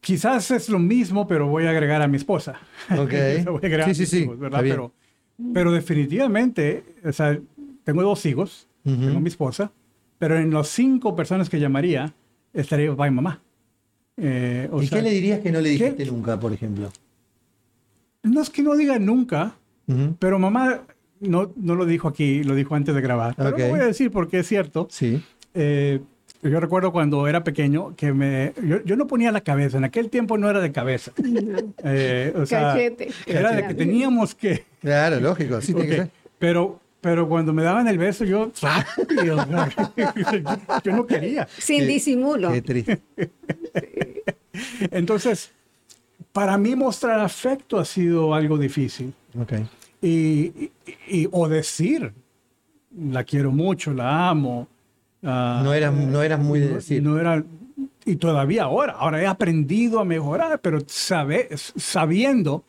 quizás 0.00 0.50
es 0.50 0.68
lo 0.68 0.78
mismo, 0.78 1.26
pero 1.26 1.48
voy 1.48 1.64
a 1.66 1.70
agregar 1.70 2.00
a 2.02 2.08
mi 2.08 2.16
esposa. 2.16 2.58
Ok. 2.90 3.12
Voy 3.46 3.54
a 3.54 3.56
agregar 3.58 3.84
Sí, 3.86 3.90
a 3.90 3.94
sí, 3.94 4.06
sí, 4.06 4.18
hijos. 4.20 4.38
Pero, 4.60 4.92
pero 5.52 5.72
definitivamente, 5.72 6.84
o 7.04 7.12
sea, 7.12 7.38
tengo 7.84 8.02
dos 8.02 8.24
hijos, 8.26 8.68
tengo 8.84 9.20
mi 9.20 9.28
esposa, 9.28 9.70
pero 10.18 10.38
en 10.38 10.52
las 10.52 10.68
cinco 10.68 11.14
personas 11.16 11.48
que 11.50 11.58
llamaría 11.60 12.12
estaría 12.52 12.90
papá 12.90 13.08
y 13.08 13.10
mamá. 13.10 13.40
Eh, 14.16 14.68
o 14.70 14.82
¿Y 14.82 14.86
sea, 14.86 14.98
qué 14.98 15.04
le 15.04 15.10
dirías 15.10 15.40
que 15.40 15.50
no 15.50 15.60
le 15.60 15.76
¿qué? 15.76 15.84
dijiste 15.90 16.06
nunca, 16.06 16.38
por 16.38 16.52
ejemplo? 16.52 16.90
no 18.24 18.40
es 18.40 18.50
que 18.50 18.62
no 18.62 18.76
diga 18.76 18.98
nunca, 19.00 19.56
pero 20.20 20.38
mamá 20.38 20.82
no, 21.20 21.52
no 21.56 21.74
lo 21.74 21.84
dijo 21.86 22.06
aquí, 22.08 22.44
lo 22.44 22.54
dijo 22.54 22.74
antes 22.76 22.94
de 22.94 23.00
grabar. 23.00 23.34
Pero 23.36 23.48
Ok. 23.50 23.58
lo 23.58 23.68
voy 23.70 23.80
a 23.80 23.86
decir 23.86 24.10
porque 24.12 24.38
es 24.40 24.46
cierto. 24.46 24.86
Sí. 24.90 25.20
Eh, 25.54 26.00
yo 26.42 26.58
recuerdo 26.60 26.90
cuando 26.92 27.26
era 27.28 27.44
pequeño 27.44 27.94
que 27.96 28.12
me, 28.12 28.52
yo, 28.62 28.82
yo 28.84 28.96
no 28.96 29.06
ponía 29.06 29.30
la 29.32 29.42
cabeza, 29.42 29.78
en 29.78 29.84
aquel 29.84 30.10
tiempo 30.10 30.36
no 30.38 30.50
era 30.50 30.60
de 30.60 30.72
cabeza. 30.72 31.12
Eh, 31.84 32.32
o 32.36 32.46
sea, 32.46 32.72
Cachete. 32.74 33.10
era 33.26 33.52
de 33.52 33.66
que 33.66 33.74
teníamos 33.74 34.34
que... 34.34 34.64
Claro, 34.80 35.20
lógico. 35.20 35.60
Sí, 35.60 35.72
tiene 35.74 35.88
que 35.88 35.96
ser. 35.96 36.10
Pero, 36.38 36.80
pero 37.00 37.28
cuando 37.28 37.52
me 37.52 37.62
daban 37.62 37.86
el 37.88 37.98
beso, 37.98 38.24
yo, 38.24 38.50
rápido, 38.60 39.36
yo, 39.96 40.80
yo 40.84 40.92
no 40.96 41.06
quería. 41.06 41.46
Sin 41.58 41.80
Qué- 41.80 41.86
disimulo. 41.86 42.52
Qué 42.52 42.62
triste. 42.62 43.00
Entonces, 44.90 45.52
para 46.32 46.56
mí 46.58 46.74
mostrar 46.76 47.20
afecto 47.20 47.78
ha 47.78 47.84
sido 47.84 48.34
algo 48.34 48.58
difícil. 48.58 49.12
Ok. 49.38 49.52
Y, 50.00 50.08
y- 50.08 50.72
y- 51.08 51.28
o 51.30 51.48
decir, 51.48 52.12
la 52.96 53.24
quiero 53.24 53.50
mucho, 53.52 53.92
la 53.92 54.28
amo. 54.28 54.68
Ah, 55.22 55.60
No 55.64 55.72
eras, 55.74 55.92
no 55.94 56.22
eras 56.22 56.40
muy 56.40 56.60
de 56.60 56.68
no- 56.68 56.74
decir. 56.76 57.02
no 57.02 57.18
era, 57.18 57.44
y 58.04 58.16
todavía 58.16 58.64
ahora, 58.64 58.92
ahora 58.94 59.22
he 59.22 59.26
aprendido 59.26 60.00
a 60.00 60.04
mejorar, 60.04 60.60
pero 60.60 60.78
sabe, 60.86 61.48
sabiendo 61.56 62.64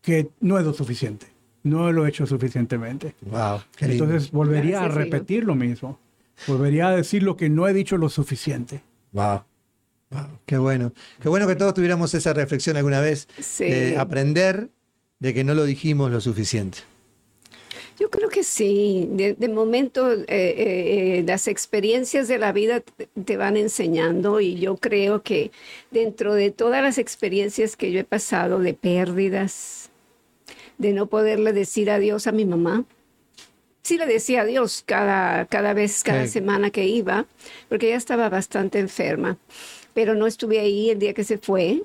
que 0.00 0.28
no 0.40 0.58
es 0.58 0.64
lo 0.64 0.72
suficiente. 0.74 1.26
No 1.62 1.90
lo 1.92 2.04
he 2.04 2.10
hecho 2.10 2.26
suficientemente. 2.26 3.14
Wow. 3.22 3.60
Qué 3.76 3.88
lindo. 3.88 4.04
Entonces 4.04 4.30
volvería 4.30 4.80
Gracias, 4.80 4.96
a 4.96 4.98
repetir 4.98 5.44
lo 5.44 5.54
mismo. 5.54 5.98
Volvería 6.46 6.88
a 6.88 6.96
decir 6.96 7.22
lo 7.22 7.36
que 7.36 7.48
no 7.48 7.66
he 7.68 7.72
dicho 7.72 7.96
lo 7.96 8.08
suficiente. 8.10 8.82
Wow. 9.12 9.42
Wow, 10.10 10.26
Qué 10.44 10.58
bueno. 10.58 10.92
Qué 11.22 11.28
bueno 11.30 11.46
que 11.46 11.56
todos 11.56 11.72
tuviéramos 11.74 12.12
esa 12.14 12.34
reflexión 12.34 12.76
alguna 12.76 13.00
vez 13.00 13.26
Sí. 13.40 13.64
de 13.64 13.96
aprender 13.98 14.68
de 15.20 15.32
que 15.32 15.42
no 15.42 15.54
lo 15.54 15.64
dijimos 15.64 16.10
lo 16.10 16.20
suficiente. 16.20 16.78
Yo 17.98 18.10
creo 18.10 18.28
que 18.28 18.42
sí. 18.42 19.06
De, 19.12 19.34
de 19.34 19.48
momento, 19.48 20.12
eh, 20.12 20.24
eh, 20.28 21.18
eh, 21.18 21.24
las 21.26 21.46
experiencias 21.46 22.26
de 22.26 22.38
la 22.38 22.52
vida 22.52 22.82
te, 23.24 23.36
van 23.36 23.56
enseñando 23.56 24.40
y 24.40 24.56
yo 24.56 24.76
creo 24.76 25.22
que 25.22 25.52
dentro 25.90 26.34
de 26.34 26.50
todas 26.50 26.82
las 26.82 26.98
experiencias 26.98 27.76
que 27.76 27.92
yo 27.92 28.00
he 28.00 28.04
pasado 28.04 28.58
de 28.58 28.74
pérdidas, 28.74 29.90
de 30.78 30.92
no 30.92 31.06
poderle 31.06 31.52
decir 31.52 31.88
adiós 31.88 32.26
a 32.26 32.32
mi 32.32 32.44
mamá, 32.44 32.84
sí 33.82 33.96
le 33.96 34.06
decía 34.06 34.40
adiós 34.42 34.82
cada, 34.84 35.46
cada 35.46 35.72
vez, 35.72 36.02
cada 36.02 36.26
Sí. 36.26 36.32
semana 36.32 36.70
que 36.70 36.86
iba, 36.86 37.26
porque 37.68 37.86
ella 37.88 37.96
estaba 37.96 38.28
bastante 38.28 38.80
enferma, 38.80 39.38
pero 39.92 40.14
no 40.16 40.26
estuve 40.26 40.58
ahí 40.58 40.90
el 40.90 40.98
día 40.98 41.14
que 41.14 41.22
se 41.22 41.38
fue. 41.38 41.82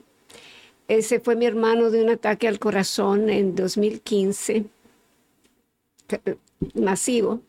Eh, 0.87 1.03
se 1.03 1.19
fue 1.19 1.35
mi 1.35 1.45
hermano 1.45 1.91
de 1.91 2.01
un 2.03 2.09
ataque 2.09 2.47
al 2.47 2.57
corazón 2.57 3.29
en 3.29 3.53
2015 3.53 4.53
que- 4.53 4.78
masivo. 6.73 7.41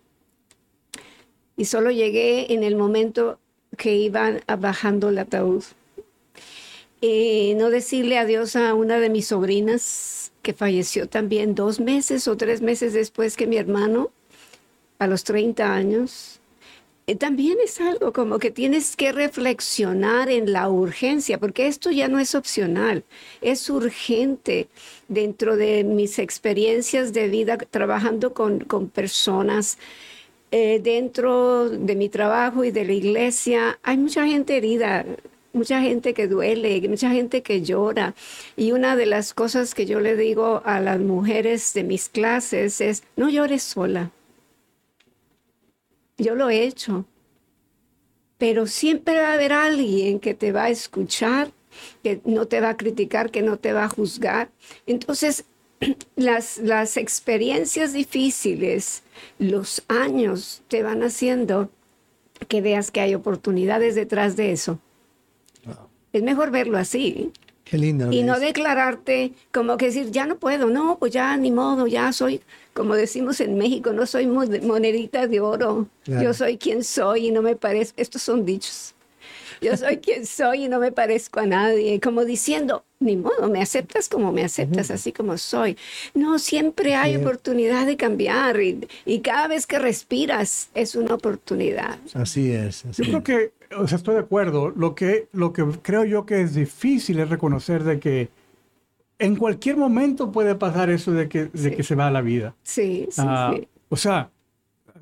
Y 1.57 1.67
solo 1.67 1.91
llegué 1.91 2.53
en 2.53 2.63
el 2.63 2.77
momento 2.77 3.39
que 3.77 3.97
iban 3.97 4.41
bajando 4.59 5.11
el 5.11 5.19
ataúd. 5.19 5.65
Eh, 7.03 7.55
no 7.57 7.71
decirle 7.71 8.19
adiós 8.19 8.57
a 8.57 8.75
una 8.75 9.01
de 9.01 9.09
mis 9.09 9.29
sobrinas 9.29 10.33
que 10.43 10.53
falleció 10.53 11.09
también 11.09 11.55
dos 11.55 11.81
meses 11.81 12.29
o 12.29 12.37
tres 12.37 12.61
meses 12.61 12.93
después 12.93 13.37
que 13.37 13.47
mi 13.47 13.57
hermano, 13.57 14.11
a 14.99 15.07
los 15.07 15.25
30 15.25 15.75
años. 15.75 16.41
Eh, 17.07 17.17
también 17.17 17.59
es 17.65 17.81
algo 17.81 18.13
como 18.13 18.39
que 18.39 18.51
tienes 18.51 18.97
que 18.97 19.13
reflexionar 19.13 20.31
en 20.31 20.53
la 20.53 20.69
urgencia, 20.69 21.39
porque 21.39 21.67
esto 21.67 21.91
ya 21.91 22.07
no 22.09 22.19
es 22.19 22.35
opcional, 22.35 23.05
es 23.41 23.69
urgente 23.71 24.69
dentro 25.11 25.57
de 25.59 25.85
mis 25.85 26.19
experiencias 26.19 27.13
de 27.13 27.29
vida 27.29 27.59
trabajando 27.59 28.33
con, 28.35 28.61
con 28.61 28.89
personas. 28.89 29.79
eh, 30.51 30.81
dentro 30.83 31.69
de 31.71 31.95
mi 31.97 32.09
trabajo 32.09 32.65
y 32.65 32.71
de 32.73 32.85
la 32.85 32.93
iglesia 32.93 33.79
hay 33.83 33.97
mucha 33.99 34.27
gente 34.27 34.57
herida, 34.57 35.05
mucha 35.53 35.81
gente 35.81 36.15
que 36.15 36.27
duele, 36.29 36.81
mucha 36.89 37.11
gente 37.11 37.43
que 37.43 37.63
llora. 37.63 38.15
Y 38.57 38.73
una 38.73 38.97
de 38.97 39.07
las 39.07 39.35
cosas 39.35 39.75
que 39.75 39.87
yo 39.87 40.01
le 40.01 40.17
digo 40.17 40.63
a 40.65 40.81
las 40.81 41.01
mujeres 41.01 41.73
de 41.75 41.85
mis 41.85 42.09
clases 42.09 42.81
es, 42.81 43.05
no 43.17 43.29
llores 43.31 43.63
sola. 43.63 44.11
Yo 46.19 46.35
lo 46.37 46.51
he 46.51 46.63
hecho. 46.65 47.05
Pero 48.39 48.67
siempre 48.67 49.21
va 49.21 49.29
a 49.31 49.33
haber 49.35 49.53
alguien 49.53 50.19
que 50.19 50.35
te 50.35 50.51
va 50.53 50.65
a 50.65 50.71
escuchar, 50.71 51.53
que 52.03 52.21
no 52.25 52.47
te 52.47 52.61
va 52.61 52.71
a 52.71 52.77
criticar, 52.77 53.31
que 53.31 53.43
no 53.43 53.57
te 53.59 53.73
va 53.73 53.85
a 53.85 53.89
juzgar. 53.89 54.51
Entonces, 54.87 55.45
las, 56.17 56.59
las 56.59 56.97
experiencias 56.97 57.93
difíciles, 57.93 59.03
los 59.39 59.83
años 59.89 60.63
te 60.69 60.83
van 60.83 61.03
haciendo 61.03 61.71
que 62.49 62.61
veas 62.61 62.91
que 62.91 63.01
hay 63.01 63.15
oportunidades 63.15 63.95
detrás 63.95 64.37
de 64.37 64.53
eso. 64.53 64.79
Es 66.13 66.23
mejor 66.23 66.51
verlo 66.51 66.77
así 66.79 67.31
Qué 67.65 67.79
lindo. 67.79 68.11
y 68.11 68.25
no 68.25 68.41
declararte 68.41 69.33
como 69.53 69.77
que 69.77 69.87
decir, 69.87 70.11
ya 70.11 70.27
no 70.27 70.37
puedo, 70.39 70.69
no, 70.71 70.99
pues 70.99 71.13
ya 71.13 71.37
ni 71.37 71.53
modo, 71.53 71.87
ya 71.87 72.13
soy, 72.13 72.41
como 72.75 72.95
decimos 72.97 73.41
en 73.41 73.57
México, 73.57 73.93
no 73.93 74.07
soy 74.07 74.27
mo- 74.27 74.45
monedita 74.63 75.29
de 75.29 75.39
oro, 75.41 75.87
Claro. 76.03 76.23
yo 76.23 76.35
soy 76.35 76.57
quien 76.59 76.83
soy 76.83 77.29
y 77.29 77.31
no 77.31 77.43
me 77.43 77.55
parezco, 77.55 77.95
estos 78.01 78.23
son 78.23 78.45
dichos, 78.45 78.95
yo 79.61 79.77
soy 79.77 79.99
quien 79.99 80.27
soy 80.27 80.65
y 80.65 80.69
no 80.69 80.79
me 80.81 80.93
parezco 80.93 81.41
a 81.41 81.47
nadie, 81.47 82.01
como 82.01 82.25
diciendo, 82.25 82.85
ni 82.99 83.17
modo, 83.17 83.49
me 83.51 83.61
aceptas 83.63 84.09
como 84.09 84.33
me 84.33 84.45
aceptas, 84.45 84.91
así 84.91 85.13
como 85.13 85.37
soy. 85.39 85.77
No, 86.15 86.39
siempre 86.39 86.95
hay 86.95 87.15
Sí. 87.15 87.21
oportunidad 87.21 87.87
de 87.87 87.97
cambiar 87.97 88.61
y, 88.61 88.87
y 89.07 89.21
cada 89.21 89.49
vez 89.49 89.67
que 89.67 89.79
respiras 89.79 90.71
es 90.75 90.95
una 90.95 91.15
oportunidad. 91.15 91.99
Así 92.15 92.51
es. 92.53 92.85
así 92.85 93.03
Yo 93.05 93.21
creo 93.23 93.39
es. 93.39 93.53
que, 93.69 93.75
o 93.77 93.87
sea, 93.89 93.97
estoy 93.97 94.15
de 94.15 94.21
acuerdo. 94.21 94.71
Lo 94.71 94.95
que, 94.95 95.29
lo 95.33 95.53
que 95.53 95.65
creo 95.83 96.05
yo 96.05 96.27
que 96.27 96.41
es 96.43 96.55
difícil 96.55 97.19
es 97.21 97.29
reconocer 97.31 97.85
de 97.85 97.99
que 98.01 98.29
en 99.19 99.37
cualquier 99.37 99.77
momento 99.77 100.33
puede 100.33 100.55
pasar 100.55 100.91
eso 100.91 101.13
de 101.13 101.29
que, 101.29 101.45
de 101.47 101.71
Sí. 101.71 101.77
que 101.77 101.83
se 101.83 101.95
va 101.95 102.11
la 102.11 102.21
vida. 102.23 102.55
Sí, 102.63 103.07
sí, 103.11 103.21
Ah, 103.25 103.53
sí. 103.55 103.69
O 103.91 103.97
sea, 103.97 104.31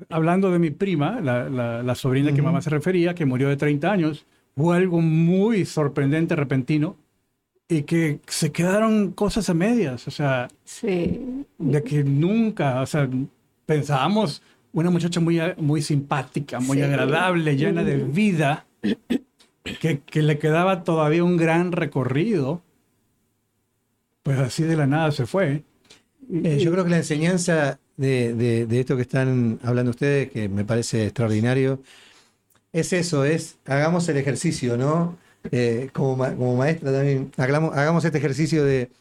hablando 0.09 0.51
de 0.51 0.59
mi 0.59 0.71
prima, 0.71 1.19
la, 1.21 1.49
la- 1.49 1.83
la 1.83 1.95
sobrina 1.95 2.33
que 2.33 2.41
mamá 2.41 2.61
se 2.61 2.69
refería, 2.69 3.13
que 3.13 3.25
murió 3.25 3.49
de 3.49 3.57
30 3.57 3.91
años, 3.91 4.25
fue 4.59 4.77
algo 4.77 4.99
muy 5.01 5.65
sorprendente, 5.65 6.35
repentino, 6.35 6.95
y 7.67 7.83
que 7.83 8.19
se 8.27 8.51
quedaron 8.51 9.11
cosas 9.13 9.49
a 9.49 9.53
medias. 9.53 10.07
O 10.07 10.11
sea, 10.11 10.47
Sí, 10.65 11.45
de 11.57 11.83
que 11.83 12.03
nunca, 12.03 12.81
o 12.81 12.85
sea, 12.85 13.09
pensábamos 13.65 14.41
una 14.73 14.89
muchacha 14.89 15.19
muy, 15.19 15.39
muy 15.57 15.81
simpática, 15.81 16.59
muy 16.59 16.77
Sí. 16.77 16.83
agradable, 16.83 17.55
llena 17.55 17.83
de 17.83 17.97
vida, 17.97 18.65
que, 19.79 19.99
que 20.01 20.21
le 20.21 20.37
quedaba 20.39 20.83
todavía 20.83 21.23
un 21.23 21.37
gran 21.37 21.71
recorrido, 21.71 22.61
pues 24.23 24.39
así 24.39 24.63
de 24.63 24.75
la 24.75 24.87
nada 24.87 25.11
se 25.11 25.25
fue. 25.25 25.63
Eh, 26.31 26.59
yo 26.61 26.71
creo 26.71 26.83
que 26.83 26.91
la 26.91 26.97
enseñanza 26.97 27.79
de, 27.97 28.33
de- 28.33 28.65
de 28.65 28.79
esto 28.79 28.95
que 28.95 29.01
están 29.03 29.59
hablando 29.63 29.91
ustedes, 29.91 30.29
que 30.31 30.47
me 30.49 30.63
parece 30.65 31.05
extraordinario, 31.05 31.79
es 32.71 32.93
eso, 32.93 33.25
es 33.25 33.57
hagamos 33.65 34.07
el 34.09 34.17
ejercicio, 34.17 34.77
¿no? 34.77 35.17
Eh, 35.51 35.89
como, 35.93 36.15
ma- 36.17 36.35
como 36.35 36.55
maestra 36.57 36.91
también, 36.91 37.31
hagamos, 37.37 37.75
hagamos 37.75 38.05
este 38.05 38.17
ejercicio 38.17 38.63
de, 38.65 38.91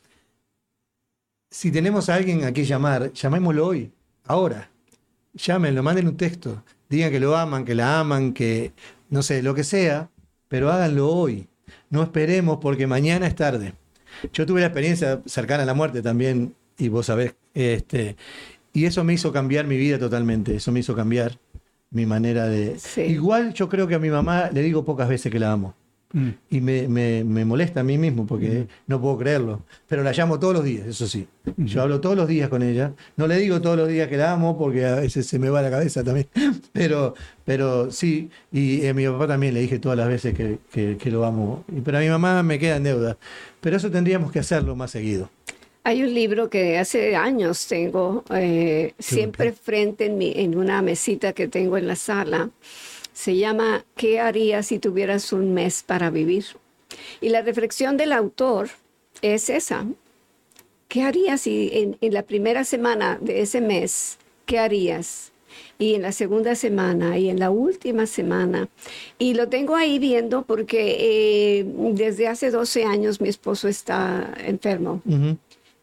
si 1.51 1.71
tenemos 1.71 2.09
a 2.09 2.15
alguien 2.15 2.45
a 2.45 2.53
quien 2.53 2.67
llamar, 2.67 3.13
llamémoslo 3.13 3.67
hoy, 3.67 3.93
ahora. 4.25 4.71
Llámenlo, 5.35 5.83
manden 5.83 6.09
un 6.09 6.17
texto, 6.17 6.65
digan 6.89 7.11
que 7.13 7.21
lo 7.21 7.37
aman, 7.37 7.65
que 7.65 7.75
la 7.75 8.01
aman, 8.01 8.33
que 8.35 8.73
no 9.11 9.23
sé, 9.23 9.43
lo 9.43 9.55
que 9.55 9.65
sea, 9.65 10.11
pero 10.49 10.73
háganlo 10.73 11.09
hoy. 11.11 11.49
No 11.91 12.03
esperemos 12.03 12.59
porque 12.61 12.87
mañana 12.87 13.27
es 13.27 13.37
tarde. 13.37 13.75
Yo 14.33 14.47
tuve 14.47 14.61
la 14.61 14.69
experiencia 14.69 15.23
cercana 15.27 15.65
a 15.65 15.67
la 15.67 15.75
muerte 15.75 16.03
también, 16.03 16.55
y 16.79 16.89
vos 16.89 17.07
sabés, 17.07 17.37
este, 17.55 18.17
y 18.73 18.87
eso 18.87 19.05
me 19.05 19.15
hizo 19.15 19.33
cambiar 19.33 19.67
mi 19.67 19.77
vida 19.79 19.99
totalmente, 19.99 20.57
eso 20.57 20.73
me 20.73 20.81
hizo 20.81 20.97
cambiar 20.97 21.39
mi 21.91 22.07
manera 22.07 22.47
de... 22.47 22.79
Sí. 22.79 23.03
Igual 23.03 23.53
yo 23.55 23.69
creo 23.69 23.87
que 23.87 23.95
a 23.95 23.99
mi 23.99 24.11
mamá 24.11 24.51
le 24.53 24.63
digo 24.63 24.85
pocas 24.85 25.09
veces 25.09 25.31
que 25.33 25.39
la 25.39 25.53
amo, 25.53 25.75
Mm. 26.11 26.29
y 26.49 26.61
me, 26.63 26.89
me- 26.89 27.23
me 27.23 27.45
molesta 27.45 27.81
a 27.81 27.83
mí 27.83 27.99
mismo 27.99 28.27
porque 28.27 28.67
no 28.87 28.99
puedo 28.99 29.19
creerlo, 29.19 29.61
pero 29.87 30.03
la 30.03 30.13
llamo 30.13 30.39
todos 30.41 30.55
los 30.55 30.65
días, 30.65 30.87
eso 30.87 31.07
sí. 31.07 31.29
Yo 31.59 31.83
hablo 31.83 32.01
todos 32.01 32.17
los 32.17 32.27
días 32.27 32.49
con 32.49 32.63
ella, 32.63 32.93
no 33.19 33.27
le 33.27 33.37
digo 33.37 33.61
todos 33.61 33.77
los 33.77 33.89
días 33.89 34.09
que 34.09 34.17
la 34.17 34.33
amo 34.33 34.57
porque 34.57 34.87
a 34.87 34.95
veces 34.95 35.27
se 35.27 35.39
me 35.39 35.51
va 35.51 35.61
la 35.61 35.69
cabeza 35.71 36.03
también, 36.03 36.27
pero, 36.73 37.13
pero 37.45 37.91
sí, 37.91 38.31
y 38.51 38.87
a 38.87 38.95
mi 38.95 39.07
papá 39.07 39.27
también 39.27 39.53
le 39.53 39.61
dije 39.61 39.79
todas 39.81 39.99
las 39.99 40.09
veces 40.09 40.33
que, 40.33 40.61
que- 40.73 40.97
que 40.97 41.11
lo 41.11 41.27
amo, 41.27 41.63
pero 41.85 41.99
a 41.99 42.01
mi 42.01 42.09
mamá 42.09 42.43
me 42.43 42.59
queda 42.59 42.77
en 42.77 42.85
deuda, 42.85 43.19
pero 43.61 43.77
eso 43.77 43.91
tendríamos 43.91 44.33
que 44.33 44.39
hacerlo 44.39 44.75
más 44.75 44.91
seguido. 44.93 45.29
Hay 45.89 46.03
un 46.03 46.13
libro 46.13 46.51
que 46.51 46.77
hace 46.77 47.17
años 47.17 47.67
tengo 47.67 48.23
eh, 48.35 48.93
siempre 48.99 49.53
frente 49.55 50.05
en, 50.05 50.19
mi, 50.19 50.35
en 50.37 50.55
una 50.55 50.83
mesita 50.83 51.33
que 51.33 51.49
tengo 51.49 51.79
en 51.79 51.87
la 51.87 51.97
sala. 51.97 52.51
Se 53.15 53.39
llama 53.39 53.87
¿Qué 53.97 54.21
harías 54.21 54.67
si 54.67 54.79
tuvieras 54.79 55.33
un 55.33 55.55
mes 55.55 55.83
para 55.83 56.11
vivir? 56.11 56.45
Y 57.23 57.31
la 57.31 57.41
reflexión 57.41 57.97
del 57.97 58.13
autor 58.13 58.69
es 59.23 59.49
esa. 59.49 59.87
¿qué 60.89 61.05
harías 61.05 61.41
si 61.41 61.71
en, 61.73 61.97
en 62.03 62.13
la 62.13 62.23
primera 62.23 62.65
semana 62.65 63.17
de 63.23 63.41
ese 63.41 63.63
mes, 63.63 64.19
qué 64.45 64.59
harías? 64.59 65.33
y 65.79 65.95
en 65.95 66.03
la 66.03 66.13
segunda 66.13 66.55
semana 66.55 67.19
y 67.19 67.29
en 67.29 67.39
la 67.39 67.51
última 67.51 68.07
semana. 68.07 68.69
Y 69.19 69.35
lo 69.35 69.49
tengo 69.49 69.77
ahí 69.77 69.99
viendo 69.99 70.43
porque 70.43 70.97
eh, 71.61 71.65
desde 71.93 72.29
hace 72.29 72.51
12 72.51 72.85
años 72.85 73.21
mi 73.21 73.29
esposo 73.29 73.69
está 73.69 74.35
enfermo. 74.45 75.03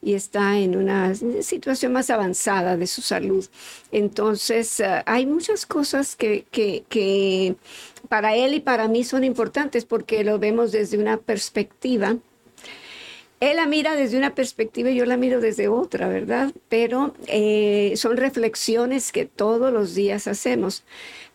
Y 0.06 0.14
está 0.14 0.60
en 0.60 0.78
una 0.78 1.16
situación 1.16 1.92
más 1.92 2.12
avanzada 2.12 2.78
de 2.78 2.86
su 2.86 3.02
salud. 3.02 3.44
Entonces, 3.92 4.80
eh, 4.80 5.02
hay 5.06 5.26
muchas 5.26 5.66
cosas 5.66 6.16
que, 6.16 6.46
que, 6.52 6.86
que 6.88 7.56
para 8.08 8.36
él 8.36 8.54
y 8.54 8.60
para 8.60 8.88
mí 8.88 9.04
son 9.04 9.24
importantes 9.24 9.84
porque 9.84 10.24
lo 10.24 10.38
vemos 10.38 10.72
desde 10.72 11.00
una 11.00 11.18
perspectiva 11.18 12.18
él 13.42 13.58
la 13.58 13.66
mira 13.66 13.96
desde 13.96 14.18
una 14.18 14.34
perspectiva 14.34 14.90
y 14.90 14.96
yo 14.96 15.06
la 15.06 15.18
miro 15.18 15.42
desde 15.42 15.68
otra, 15.68 16.08
¿verdad? 16.08 16.54
Pero 16.70 17.14
eh, 17.28 17.94
son 17.98 18.18
reflexiones 18.18 19.12
que 19.12 19.26
todos 19.26 19.74
los 19.74 19.94
días 19.94 20.28
hacemos. 20.28 20.84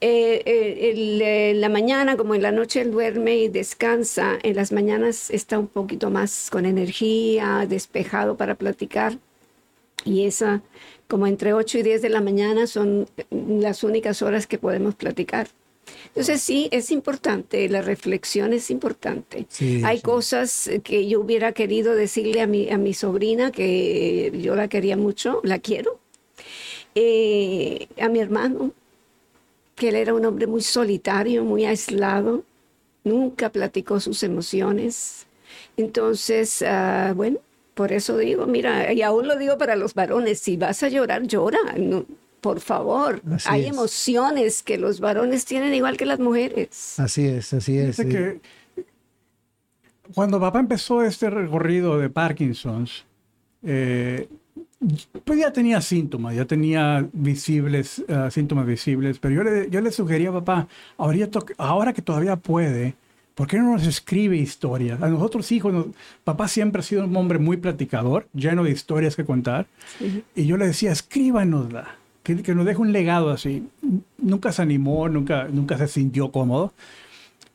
Eh, 0.01 0.43
eh, 0.47 1.53
la 1.57 1.69
mañana, 1.69 2.17
como 2.17 2.35
en 2.35 2.43
la 2.43 2.53
noche, 2.53 2.81
él 2.81 2.91
duerme 2.91 3.37
y 3.37 3.49
descansa. 3.49 4.39
En 4.43 4.57
las 4.57 4.73
mañanas 4.73 5.31
está 5.31 5.59
un 5.59 5.69
poquito 5.69 6.11
más 6.11 6.49
con 6.51 6.65
energía, 6.65 7.67
despejado 7.69 8.37
para 8.37 8.55
platicar. 8.55 9.19
Y 10.05 10.25
esa, 10.25 10.63
como 11.07 11.27
entre 11.27 11.53
8 11.53 11.79
y 11.79 11.83
10 11.83 12.03
de 12.03 12.09
la 12.09 12.23
mañana, 12.23 12.67
son 12.67 13.09
las 13.31 13.85
únicas 13.85 14.23
horas 14.23 14.47
que 14.47 14.59
podemos 14.59 14.95
platicar. 14.95 15.49
Entonces 16.09 16.41
sí, 16.43 16.69
es 16.73 16.91
importante, 16.91 17.69
la 17.69 17.83
reflexión 17.83 18.53
es 18.53 18.71
importante. 18.71 19.47
Hay 19.85 20.01
cosas 20.01 20.69
que 20.83 21.09
yo 21.09 21.21
hubiera 21.21 21.53
querido 21.53 21.95
decirle 21.95 22.41
a 22.41 22.47
mi, 22.47 22.69
a 22.69 22.79
mi 22.79 22.95
sobrina, 22.95 23.53
que 23.53 24.33
yo 24.43 24.57
la 24.57 24.69
quería 24.69 24.97
mucho, 24.97 25.41
la 25.45 25.61
quiero, 25.61 26.01
eh, 26.95 27.87
a 28.01 28.09
mi 28.09 28.19
hermano, 28.19 28.73
que 29.77 29.89
él 29.91 29.97
era 29.97 30.13
un 30.13 30.25
hombre 30.25 30.47
muy 30.47 30.63
solitario, 30.63 31.45
muy 31.45 31.65
aislado, 31.65 32.45
nunca 33.05 33.51
platicó 33.51 34.01
sus 34.01 34.23
emociones. 34.23 35.27
Entonces, 35.77 36.63
ah, 36.63 37.13
bueno, 37.17 37.39
por 37.75 37.93
eso 37.93 38.19
digo, 38.19 38.47
mira, 38.47 38.93
y 38.93 39.03
aún 39.03 39.27
lo 39.27 39.37
digo 39.37 39.57
para 39.57 39.77
los 39.77 39.95
varones, 39.95 40.41
si 40.41 40.57
vas 40.57 40.83
a 40.83 40.89
llorar, 40.89 41.23
llora. 41.27 41.59
No, 41.79 42.05
por 42.41 42.61
favor, 42.61 43.23
hay 43.47 43.67
emociones 43.67 44.63
que 44.63 44.79
los 44.79 45.01
varones 45.01 45.45
tienen 45.45 45.75
igual 45.75 45.97
que 45.97 46.07
las 46.07 46.19
mujeres. 46.19 46.99
Así 46.99 47.27
es, 47.27 47.53
así 47.53 47.79
es. 47.79 47.97
Que 47.97 48.41
cuando 50.15 50.41
papá 50.41 50.61
empezó 50.61 51.03
este 51.03 51.31
recorrido 51.31 51.99
de 51.99 52.11
Parkinson's, 52.11 53.05
eh, 53.63 54.29
pues 55.25 55.39
ya 55.39 55.53
tenía 55.53 55.81
síntomas, 55.81 56.35
ya 56.35 56.47
tenía 56.47 57.07
visibles, 57.13 58.03
ah, 58.09 58.31
síntomas 58.31 58.67
visibles, 58.67 59.19
pero 59.19 59.35
yo 59.35 59.45
le, 59.45 59.71
yo 59.71 59.81
le 59.81 59.93
sugería 59.93 60.31
a 60.31 60.33
papá, 60.33 60.69
ahora 60.97 61.93
que 61.93 62.03
todavía 62.03 62.37
puede, 62.37 62.95
¿por 63.35 63.47
qué 63.47 63.59
no 63.59 63.73
nos 63.73 63.87
escribe 63.87 64.37
historias? 64.39 65.03
A 65.03 65.09
nosotros 65.09 65.53
hijos, 65.53 65.87
papá 66.25 66.49
siempre 66.49 66.81
ha 66.81 66.83
sido 66.83 67.05
un 67.05 67.15
hombre 67.15 67.39
muy 67.39 67.59
platicador, 67.59 68.27
lleno 68.33 68.65
de 68.65 68.71
historias 68.71 69.17
que 69.17 69.25
contar, 69.25 69.67
y 70.35 70.47
yo 70.47 70.57
le 70.57 70.67
decía, 70.67 70.93
escríbanosla 70.93 72.00
que, 72.23 72.55
nos 72.55 72.67
deje 72.67 72.81
un 72.81 72.93
legado 72.93 73.31
así. 73.31 73.67
Nunca 74.19 74.53
se 74.53 74.63
animó, 74.63 75.09
nunca, 75.09 75.49
nunca 75.51 75.79
se 75.79 75.89
sintió 75.89 76.31
cómodo. 76.31 76.73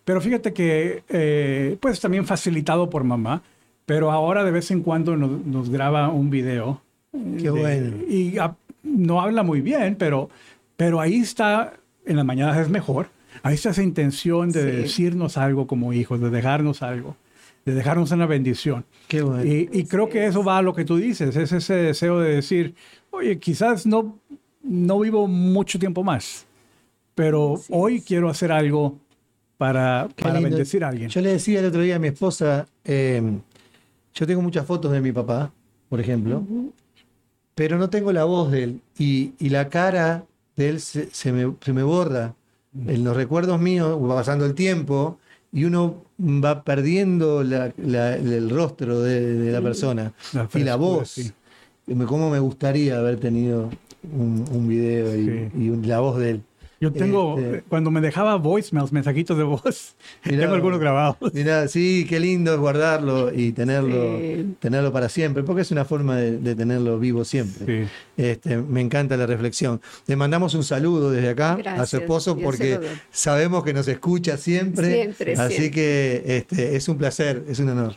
Pero 0.04 0.22
fíjate 0.22 0.54
que, 0.54 1.04
eh, 1.10 1.78
pues 1.80 2.00
también 2.00 2.26
facilitado 2.26 2.90
por 2.90 3.04
mamá, 3.04 3.42
pero 3.86 4.12
ahora 4.12 4.44
de 4.44 4.52
vez 4.52 4.72
en 4.72 4.82
cuando 4.82 5.16
nos, 5.16 5.70
graba 5.70 6.10
un 6.10 6.30
video. 6.30 6.82
Qué 7.12 7.50
bueno. 7.50 7.98
Y 8.08 8.36
no 8.84 9.22
habla 9.22 9.44
muy 9.44 9.62
bien, 9.62 9.96
pero, 9.96 10.30
pero 10.78 11.00
ahí 11.00 11.16
está, 11.16 11.74
en 12.06 12.18
las 12.18 12.26
mañanas 12.26 12.58
es 12.58 12.70
mejor. 12.70 13.08
Ahí 13.44 13.56
está 13.56 13.72
esa 13.72 13.84
intención 13.84 14.52
de 14.52 14.66
decirnos 14.66 15.38
algo 15.38 15.68
como 15.68 15.94
hijos, 15.94 16.22
de 16.22 16.30
dejarnos 16.30 16.82
algo, 16.82 17.16
de 17.66 17.74
dejarnos 17.74 18.12
una 18.12 18.26
bendición. 18.26 18.86
Qué 19.08 19.22
bueno. 19.22 19.44
Y, 19.44 19.70
y 19.72 19.86
creo 19.86 20.10
que 20.10 20.26
eso 20.26 20.44
va 20.44 20.60
a 20.60 20.62
lo 20.62 20.74
que 20.74 20.86
tú 20.86 20.98
dices, 20.98 21.36
es 21.36 21.52
ese 21.52 21.74
deseo 21.74 22.20
de 22.20 22.36
decir, 22.36 22.76
oye, 23.12 23.40
quizás 23.40 23.86
no 23.86 24.18
no 24.66 25.00
vivo 25.00 25.28
mucho 25.28 25.80
tiempo 25.80 26.04
más, 26.04 26.46
pero 27.14 27.62
hoy 27.70 28.02
quiero 28.02 28.30
hacer 28.30 28.52
algo 28.52 28.98
para, 29.58 30.10
para 30.22 30.40
bendecir 30.40 30.84
a 30.84 30.90
alguien. 30.90 31.10
Yo 31.10 31.22
le 31.22 31.32
decía 31.34 31.60
el 31.60 31.66
otro 31.66 31.82
día 31.82 31.96
a 31.96 32.00
mi 32.00 32.08
esposa, 32.08 32.68
em, 32.84 33.40
yo 34.14 34.28
tengo 34.28 34.42
muchas 34.42 34.66
fotos 34.66 34.92
de 34.92 35.02
mi 35.02 35.12
papá, 35.12 35.52
por 35.88 36.00
ejemplo, 36.00 36.44
pero 37.54 37.78
no 37.78 37.90
tengo 37.90 38.12
la 38.12 38.26
voz 38.26 38.52
de 38.52 38.64
él 38.64 38.82
y, 38.98 39.34
la 39.50 39.70
cara 39.70 40.26
de 40.56 40.70
él 40.70 40.82
se, 40.82 41.32
me, 41.32 41.84
borra. 41.84 42.34
En 42.88 43.04
los 43.06 43.16
recuerdos 43.16 43.62
míos 43.62 43.98
va 44.02 44.16
pasando 44.16 44.46
el 44.46 44.54
tiempo 44.54 45.20
y 45.54 45.64
uno 45.64 46.04
va 46.20 46.64
perdiendo 46.64 47.42
el 47.42 48.50
rostro 48.50 49.02
de, 49.02 49.52
la 49.52 49.62
persona 49.62 50.14
y 50.54 50.60
la 50.60 50.76
voz. 50.76 51.34
Cómo 52.08 52.30
me 52.30 52.40
gustaría 52.40 52.98
haber 52.98 53.20
tenido 53.20 53.70
un, 54.12 54.68
video 54.68 55.16
y, 55.16 55.76
la 55.86 56.00
voz 56.00 56.18
de 56.18 56.30
él. 56.32 56.42
Yo 56.82 56.92
tengo, 56.92 57.40
este, 57.40 57.64
cuando 57.70 57.90
me 57.90 58.02
dejaba 58.02 58.36
voicemails, 58.36 58.92
mensajitos 58.92 59.38
de 59.38 59.44
voz, 59.44 59.96
tengo 60.24 60.54
algunos 60.54 60.80
grabados. 60.80 61.34
Mira, 61.34 61.68
sí, 61.68 62.06
qué 62.08 62.20
lindo 62.20 62.60
guardarlo 62.60 63.34
y 63.34 63.54
tenerlo, 63.54 64.20
tenerlo 64.60 64.92
para 64.92 65.08
siempre, 65.08 65.44
porque 65.44 65.62
es 65.62 65.72
una 65.72 65.86
forma 65.86 66.18
de, 66.18 66.56
tenerlo 66.56 67.00
vivo 67.00 67.24
siempre. 67.24 67.88
Este, 68.18 68.58
me 68.58 68.82
encanta 68.82 69.16
la 69.16 69.26
reflexión. 69.26 69.82
Le 70.08 70.16
mandamos 70.16 70.54
un 70.54 70.64
saludo 70.64 71.12
desde 71.12 71.30
acá 71.30 71.58
a 71.66 71.86
su 71.86 71.98
esposo 71.98 72.38
porque 72.38 72.80
sabemos 73.10 73.64
que 73.64 73.74
nos 73.74 73.88
escucha 73.88 74.38
siempre. 74.38 75.14
así 75.38 75.72
que 75.72 76.24
este, 76.26 76.76
es 76.76 76.88
un 76.90 76.98
placer, 76.98 77.46
es 77.48 77.60
un 77.60 77.70
honor. 77.70 77.96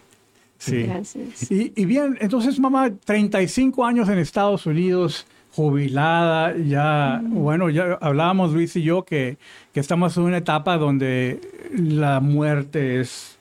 Sí. 0.59 0.85
Gracias. 0.85 1.51
Y, 1.51 1.73
y 1.77 1.85
bien, 1.85 2.16
entonces 2.21 2.59
mamá, 2.59 2.90
35 3.05 3.85
años 3.85 4.09
en 4.09 4.18
Estados 4.18 4.66
Unidos 4.66 5.27
jubilada, 5.53 6.57
ya, 6.57 7.21
bueno, 7.25 7.71
ya 7.71 7.99
hablábamos 8.01 8.53
Luis 8.53 8.77
y 8.77 8.83
yo 8.83 9.05
que, 9.05 9.39
que, 9.73 9.81
estamos 9.81 10.17
en 10.17 10.25
una 10.25 10.39
etapa 10.39 10.77
donde 10.77 11.41
la 11.73 12.21
muerte 12.21 13.01
es 13.01 13.39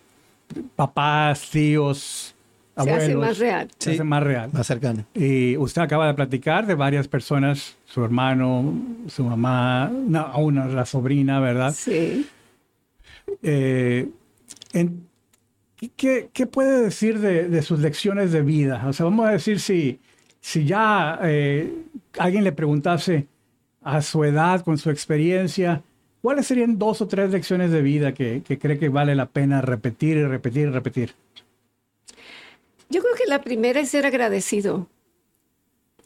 papás, 0.75 1.49
tíos, 1.51 2.35
abuelos. 2.75 3.03
Se 3.03 3.11
hace 3.11 3.15
más 3.15 3.37
real. 3.37 3.71
Se 3.77 3.91
hace 3.91 4.03
más 4.03 4.23
real. 4.23 4.49
Más 4.53 4.67
cercana. 4.67 5.05
Y 5.13 5.57
usted 5.57 5.81
acaba 5.81 6.07
de 6.07 6.13
platicar 6.13 6.65
de 6.65 6.75
varias 6.75 7.07
personas, 7.07 7.75
su 7.85 8.03
hermano, 8.03 8.73
su 9.07 9.23
mamá, 9.23 9.91
una, 10.35 10.65
la 10.67 10.85
sobrina, 10.85 11.39
¿verdad? 11.39 11.73
Sí. 11.77 12.27
Eh, 13.43 14.09
¿qué, 15.95 16.29
¿qué, 16.31 16.47
puede 16.47 16.81
decir 16.81 17.19
de, 17.19 17.49
de, 17.49 17.61
sus 17.61 17.79
lecciones 17.79 18.31
de 18.31 18.41
vida? 18.41 18.85
O 18.87 18.93
sea, 18.93 19.03
vamos 19.05 19.27
a 19.27 19.31
decir 19.31 19.59
si 19.59 19.99
si 20.47 20.63
ya 20.63 21.19
eh, 21.23 21.69
alguien 22.17 22.45
le 22.45 22.53
preguntase 22.53 23.27
a 23.81 24.01
su 24.01 24.23
edad, 24.23 24.63
con 24.63 24.77
su 24.77 24.89
experiencia, 24.89 25.83
¿cuáles 26.21 26.47
serían 26.47 26.79
dos 26.79 27.01
o 27.01 27.07
tres 27.09 27.31
lecciones 27.31 27.69
de 27.69 27.81
vida 27.81 28.13
que, 28.13 28.41
cree 28.43 28.79
que 28.79 28.87
vale 28.87 29.13
la 29.13 29.25
pena 29.25 29.59
repetir 29.59 30.15
y 30.15 30.23
repetir 30.23 30.69
y 30.69 30.71
repetir? 30.71 31.15
Yo 32.89 33.01
creo 33.01 33.13
que 33.15 33.25
la 33.27 33.41
primera 33.41 33.81
es 33.81 33.89
ser 33.89 34.05
agradecido. 34.05 34.87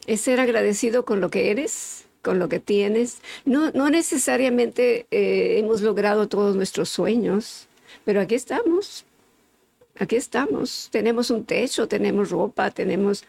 Es 0.08 0.22
ser 0.22 0.40
agradecido 0.40 1.04
con 1.04 1.20
lo 1.20 1.30
que 1.30 1.52
eres, 1.52 2.06
con 2.20 2.40
lo 2.40 2.48
que 2.48 2.58
tienes. 2.58 3.22
No, 3.44 3.70
no 3.70 3.90
necesariamente 3.90 5.06
eh, 5.12 5.60
hemos 5.60 5.82
logrado 5.82 6.26
todos 6.26 6.56
nuestros 6.56 6.88
sueños, 6.88 7.68
pero 8.04 8.20
aquí 8.20 8.34
estamos 8.34 9.04
aquí 9.98 10.16
estamos, 10.16 10.88
tenemos 10.90 11.30
un 11.30 11.44
techo, 11.44 11.86
tenemos 11.88 12.30
ropa, 12.30 12.70
tenemos 12.70 13.24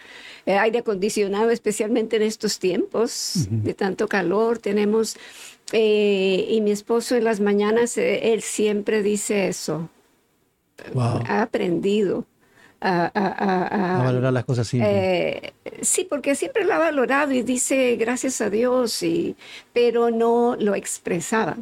eh, 0.45 0.58
aire 0.58 0.80
acondicionado, 0.80 1.49
especialmente 1.49 2.15
en 2.15 2.23
estos 2.23 2.60
tiempos 2.60 3.47
de 3.49 3.73
tanto 3.73 4.08
calor, 4.08 4.60
tenemos, 4.60 5.17
eh, 5.71 6.47
y 6.49 6.62
mi 6.62 6.71
esposo 6.71 7.15
en 7.15 7.26
las 7.26 7.39
mañanas, 7.39 7.97
eh, 7.97 8.34
él 8.34 8.41
siempre 8.41 9.04
dice 9.04 9.47
eso, 9.47 9.89
ha 10.95 11.41
aprendido. 11.41 12.26
A, 12.86 14.02
valorar 14.04 14.34
las 14.34 14.43
cosas 14.43 14.67
simples. 14.67 15.54
sí, 15.82 16.06
porque 16.10 16.36
siempre 16.36 16.65
lo 16.65 16.73
ha 16.73 16.80
valorado 16.80 17.32
y 17.32 17.41
dice 17.41 17.95
gracias 17.95 18.41
a 18.41 18.49
Dios, 18.49 19.02
y, 19.04 19.38
pero 19.71 20.12
no 20.12 20.58
lo 20.60 20.76
expresaba. 20.76 21.56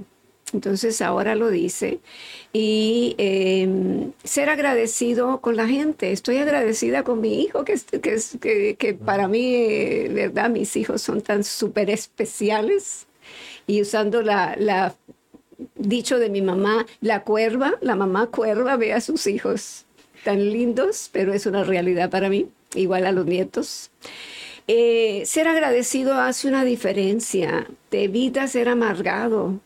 Entonces 0.53 1.01
ahora 1.01 1.35
lo 1.35 1.49
dice. 1.49 1.99
Y 2.53 3.15
em, 3.17 4.11
ser 4.23 4.49
agradecido 4.49 5.39
con 5.41 5.55
la 5.55 5.67
gente. 5.67 6.11
Estoy 6.11 6.37
agradecida 6.37 7.03
con 7.03 7.21
mi 7.21 7.41
hijo, 7.41 7.63
que, 7.65 7.79
que, 8.01 8.75
que, 8.77 8.93
para 8.93 9.27
mí, 9.27 9.55
eh, 9.55 10.09
verdad, 10.11 10.49
mis 10.49 10.75
hijos 10.75 11.01
son 11.01 11.21
tan 11.21 11.43
súper 11.43 11.89
especiales. 11.89 13.07
Y 13.67 13.81
usando 13.81 14.21
la, 14.21 14.55
la, 14.57 14.95
dicho 15.75 16.19
de 16.19 16.29
mi 16.29 16.41
mamá, 16.41 16.85
la 17.01 17.23
cuerva, 17.23 17.73
la 17.81 17.95
mamá 17.95 18.27
cuerva 18.27 18.75
ve 18.77 18.93
a 18.93 19.01
sus 19.01 19.27
hijos. 19.27 19.85
tan 20.23 20.51
lindos, 20.51 21.09
pero 21.11 21.33
es 21.33 21.45
una 21.45 21.63
realidad 21.63 22.09
para 22.09 22.29
mí, 22.29 22.47
igual 22.75 23.05
a 23.07 23.11
los 23.11 23.25
nietos. 23.25 23.89
Eh, 24.67 25.23
ser 25.25 25.47
agradecido 25.47 26.13
hace 26.15 26.47
una 26.47 26.63
diferencia. 26.63 27.67
Te 27.89 28.03
evita 28.05 28.47
ser 28.47 28.69
amargado, 28.69 29.59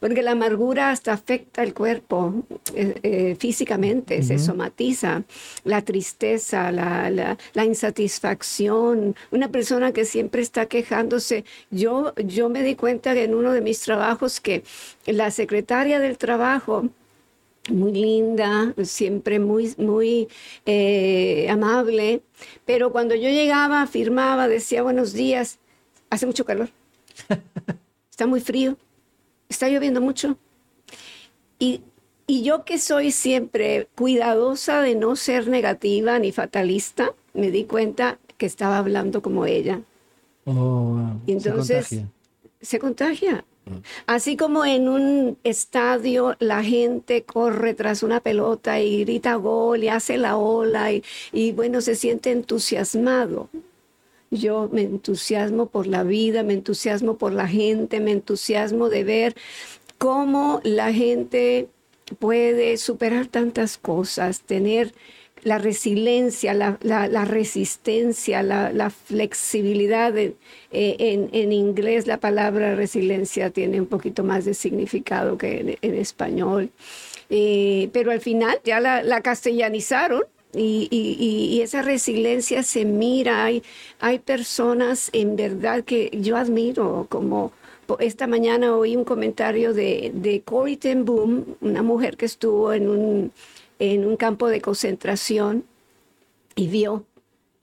porque 0.00 0.22
la 0.22 0.32
amargura 0.32 0.90
hasta 0.90 1.12
afecta 1.12 1.62
el 1.62 1.74
cuerpo 1.74 2.42
eh, 2.74 2.94
eh, 3.02 3.36
físicamente, 3.38 4.22
se 4.22 4.38
somatiza, 4.38 5.22
la 5.64 5.82
tristeza, 5.82 6.72
la, 6.72 7.10
la, 7.10 7.64
insatisfacción, 7.64 9.14
una 9.30 9.48
persona 9.48 9.92
que 9.92 10.04
siempre 10.04 10.42
está 10.42 10.66
quejándose. 10.66 11.44
Yo, 11.70 12.14
yo 12.16 12.48
me 12.48 12.62
di 12.62 12.74
cuenta 12.74 13.12
en 13.12 13.34
uno 13.34 13.52
de 13.52 13.60
mis 13.60 13.80
trabajos 13.80 14.40
que 14.40 14.64
la 15.06 15.30
secretaria 15.30 16.00
del 16.00 16.16
trabajo, 16.16 16.88
muy 17.68 17.92
linda, 17.92 18.74
siempre 18.82 19.38
muy, 19.38 19.74
muy 19.76 20.28
eh, 20.64 21.46
amable, 21.50 22.22
pero 22.64 22.90
cuando 22.90 23.14
yo 23.14 23.28
llegaba, 23.28 23.86
firmaba, 23.86 24.48
decía 24.48 24.82
buenos 24.82 25.12
días, 25.12 25.58
hace 26.08 26.24
mucho 26.26 26.44
calor, 26.46 26.70
está 28.10 28.26
muy 28.26 28.40
frío, 28.40 28.76
está 29.50 29.68
lloviendo 29.68 30.00
mucho. 30.00 30.38
Y, 31.58 31.82
y 32.26 32.42
yo 32.42 32.64
que 32.64 32.78
soy 32.78 33.10
siempre 33.10 33.88
cuidadosa 33.94 34.80
de 34.80 34.94
no 34.94 35.16
ser 35.16 35.48
negativa 35.48 36.18
ni 36.18 36.32
fatalista, 36.32 37.12
me 37.34 37.50
di 37.50 37.64
cuenta 37.64 38.18
que 38.38 38.46
estaba 38.46 38.78
hablando 38.78 39.20
como 39.20 39.44
ella. 39.44 39.82
Oh, 40.46 40.98
y 41.26 41.32
entonces 41.32 41.86
se 41.86 41.96
contagia. 41.98 42.10
Se 42.62 42.78
contagia. 42.78 43.44
Así 44.06 44.36
como 44.36 44.64
en 44.64 44.88
un 44.88 45.38
estadio 45.44 46.34
la 46.40 46.64
gente 46.64 47.22
corre 47.22 47.74
tras 47.74 48.02
una 48.02 48.20
pelota 48.20 48.80
y 48.80 49.04
grita 49.04 49.34
gol 49.36 49.84
y 49.84 49.88
hace 49.88 50.16
la 50.16 50.36
ola 50.36 50.92
y, 50.92 51.04
y 51.32 51.52
bueno, 51.52 51.80
se 51.80 51.94
siente 51.94 52.32
entusiasmado. 52.32 53.48
Yo 54.30 54.68
me 54.72 54.82
entusiasmo 54.82 55.66
por 55.66 55.86
la 55.86 56.04
vida, 56.04 56.42
me 56.42 56.54
entusiasmo 56.54 57.18
por 57.18 57.32
la 57.32 57.48
gente, 57.48 58.00
me 58.00 58.12
entusiasmo 58.12 58.88
de 58.88 59.04
ver 59.04 59.34
cómo 59.98 60.60
la 60.62 60.92
gente 60.92 61.68
puede 62.18 62.76
superar 62.76 63.26
tantas 63.26 63.76
cosas, 63.76 64.42
tener 64.42 64.92
la 65.42 65.58
resiliencia, 65.58 66.54
la, 66.54 67.24
resistencia, 67.24 68.42
la, 68.42 68.90
flexibilidad. 68.90 70.16
Eh, 70.16 70.34
en, 70.70 71.52
inglés 71.52 72.06
la 72.06 72.18
palabra 72.18 72.74
resiliencia 72.74 73.50
tiene 73.50 73.80
un 73.80 73.86
poquito 73.86 74.22
más 74.22 74.44
de 74.44 74.54
significado 74.54 75.38
que 75.38 75.78
en, 75.80 75.94
español. 75.94 76.70
Eh, 77.30 77.88
pero 77.92 78.10
al 78.10 78.20
final 78.20 78.60
ya 78.64 78.80
la, 78.80 79.20
castellanizaron 79.22 80.24
y, 80.54 81.60
esa 81.62 81.82
resiliencia 81.82 82.62
se 82.62 82.84
mira. 82.84 83.44
Hay, 83.44 83.62
hay 84.00 84.18
personas 84.18 85.10
en 85.12 85.36
verdad 85.36 85.84
que 85.84 86.10
yo 86.12 86.36
admiro 86.36 87.06
como 87.08 87.52
esta 87.98 88.26
mañana 88.26 88.76
oí 88.76 88.96
un 88.96 89.04
comentario 89.04 89.74
de, 89.74 90.12
de 90.14 90.42
Corey 90.42 90.76
Ten 90.76 91.04
Boom, 91.04 91.56
una 91.60 91.82
mujer 91.82 92.16
que 92.16 92.26
estuvo 92.26 92.72
en 92.72 92.88
un 92.88 93.32
en 93.80 94.04
un 94.06 94.16
campo 94.16 94.48
de 94.48 94.60
concentración 94.60 95.64
y 96.54 96.68
vio, 96.68 97.06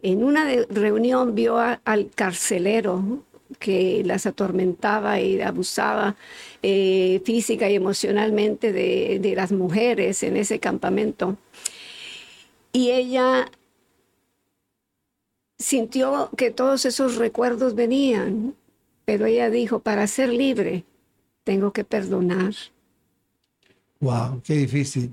en 0.01 0.23
una 0.23 0.45
reunión 0.69 1.35
vio 1.35 1.57
al 1.57 2.09
carcelero 2.13 3.23
que 3.59 4.01
las 4.03 4.25
atormentaba 4.25 5.21
y 5.21 5.39
abusaba 5.39 6.15
eh, 6.63 7.21
física 7.23 7.69
y 7.69 7.75
emocionalmente 7.75 8.73
de, 8.73 9.19
de 9.21 9.35
las 9.35 9.51
mujeres 9.51 10.23
en 10.23 10.35
ese 10.35 10.59
campamento. 10.59 11.37
Y 12.77 12.91
ella 12.91 13.49
sintió 15.57 16.29
que 16.37 16.51
todos 16.51 16.85
esos 16.85 17.15
recuerdos 17.15 17.73
venían, 17.73 18.53
pero 19.03 19.25
ella 19.25 19.49
dijo, 19.49 19.79
para 19.79 20.05
ser 20.05 20.29
libre, 20.29 20.83
tengo 21.43 21.73
que 21.73 21.83
perdonar. 21.83 22.53
Wow, 23.99 24.43
qué 24.43 24.53
difícil. 24.53 25.11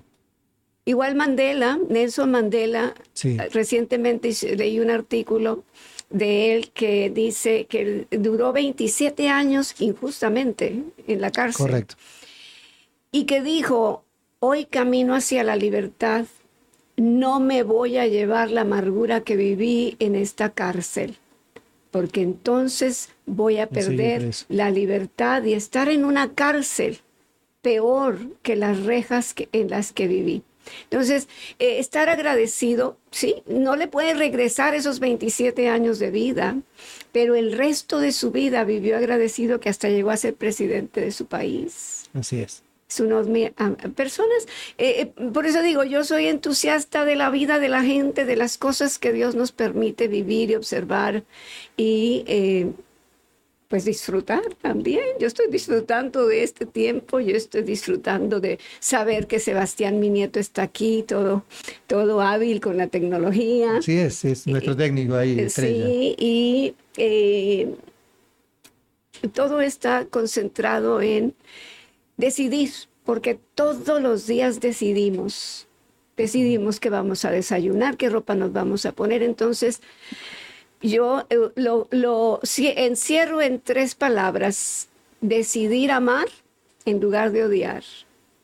Igual 0.85 1.15
Mandela, 1.15 1.79
Nelson 1.89 2.33
Mandela, 2.33 2.93
recientemente 3.51 4.31
leí 4.59 4.79
un 4.79 4.91
artículo 4.91 5.65
de 6.11 6.55
él 6.55 6.71
que 6.71 7.09
dice 7.09 7.65
que 7.65 8.07
duró 8.11 8.53
27 8.53 9.31
años 9.31 9.75
injustamente 9.81 10.85
en 11.07 11.21
la 11.23 11.31
cárcel. 11.31 11.65
Correcto. 11.65 11.95
Y 13.11 13.25
que 13.25 13.41
dijo, 13.41 14.05
hoy 14.39 14.67
camino 14.67 15.15
hacia 15.15 15.43
la 15.45 15.57
libertad, 15.57 16.27
no 16.97 17.41
me 17.41 17.63
voy 17.63 17.99
a 17.99 18.07
llevar 18.07 18.51
la 18.51 18.63
amargura 18.63 19.23
que 19.23 19.37
viví 19.37 19.97
en 19.99 20.15
esta 20.15 20.51
cárcel, 20.51 21.17
porque 21.91 22.23
entonces 22.23 23.11
voy 23.27 23.59
a 23.59 23.69
perder 23.69 24.31
la 24.49 24.71
libertad 24.71 25.43
y 25.45 25.55
estar 25.55 25.89
en 25.89 26.05
una 26.05 26.35
cárcel 26.35 26.99
peor 27.63 28.19
que 28.43 28.57
las 28.57 28.85
rejas 28.85 29.35
en 29.53 29.71
las 29.71 29.93
que 29.93 30.07
viví. 30.07 30.43
Entonces, 30.85 31.29
eh, 31.59 31.79
estar 31.79 32.09
agradecido, 32.09 32.97
sí, 33.11 33.43
no 33.47 33.77
le 33.77 33.87
puede 33.87 34.15
regresar 34.15 34.75
esos 34.75 34.99
27 35.01 35.69
años 35.69 35.99
de 35.99 36.11
vida, 36.11 36.57
pero 37.13 37.35
el 37.35 37.53
resto 37.53 37.99
de 37.99 38.13
su 38.13 38.31
vida 38.31 38.65
vivió 38.65 38.97
agradecido 38.97 39.61
que 39.61 39.69
hasta 39.69 39.89
llegó 39.89 40.11
a 40.11 40.17
ser 40.17 40.35
presidente 40.35 41.01
de 41.01 41.13
su 41.13 41.27
país. 41.27 42.05
Así 42.15 42.41
es. 42.41 42.63
Son 42.87 43.09
personas, 43.95 44.47
eh, 44.79 45.01
eh, 45.17 45.31
por 45.33 45.47
eso 45.47 45.63
digo, 45.63 45.85
yo 45.85 46.05
soy 46.05 46.27
entusiasta 46.27 47.05
de 47.05 47.17
la 47.17 47.31
vida 47.31 47.59
de 47.59 47.69
la 47.69 47.83
gente, 47.83 48.25
de 48.25 48.37
las 48.37 48.59
cosas 48.59 48.99
que 48.99 49.13
Dios 49.13 49.35
nos 49.35 49.53
permite 49.53 50.07
vivir 50.07 50.51
y 50.51 50.55
observar 50.55 51.25
y 51.77 52.25
pues 53.75 53.85
disfrutar 53.85 54.43
también. 54.63 55.05
Yo 55.19 55.27
estoy 55.27 55.49
disfrutando 55.51 56.27
de 56.27 56.45
este 56.45 56.65
tiempo, 56.65 57.19
yo 57.19 57.35
estoy 57.35 57.63
disfrutando 57.63 58.39
de 58.39 58.61
saber 58.79 59.27
que 59.27 59.41
Sebastián, 59.41 59.99
mi 59.99 60.11
nieto, 60.11 60.39
está 60.39 60.63
aquí, 60.63 61.03
todo, 61.03 61.45
todo 61.89 62.21
hábil 62.21 62.61
con 62.61 62.77
la 62.77 62.87
tecnología. 62.87 63.83
Sí, 63.83 63.99
es, 63.99 64.25
es 64.25 64.47
nuestro 64.47 64.77
técnico 64.77 65.17
ahí. 65.17 65.41
Estrella. 65.41 65.87
Sí, 65.87 66.15
y 66.19 66.75
eh, 66.99 67.75
todo 69.33 69.61
está 69.61 70.07
concentrado 70.07 71.01
en 71.01 71.35
decidir, 72.17 72.71
porque 73.05 73.39
todos 73.55 74.01
los 74.01 74.27
días 74.27 74.61
decidimos. 74.61 75.67
Decidimos 76.17 76.79
qué 76.79 76.91
vamos 76.91 77.25
a 77.25 77.31
desayunar, 77.31 77.97
qué 77.97 78.09
ropa 78.09 78.35
nos 78.35 78.53
vamos 78.53 78.87
a 78.87 78.93
poner. 78.93 79.23
Entonces, 79.23 79.81
yo 80.81 81.27
eh, 81.31 81.37
lo, 81.57 81.89
lo 81.91 82.41
encierro 82.43 83.43
en 83.43 83.61
tres 83.61 83.95
palabras. 83.95 84.89
Decidir 85.21 85.91
amar 85.91 86.29
en 86.85 87.01
lugar 87.01 87.33
de 87.33 87.45
odiar. 87.45 87.83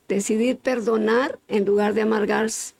Decidir 0.08 0.56
perdonar 0.56 1.38
en 1.46 1.64
lugar 1.64 1.94
de 1.94 2.02
amargarse. 2.02 2.74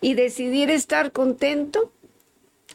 Y 0.00 0.14
decidir 0.14 0.70
estar 0.70 1.12
contento, 1.12 1.92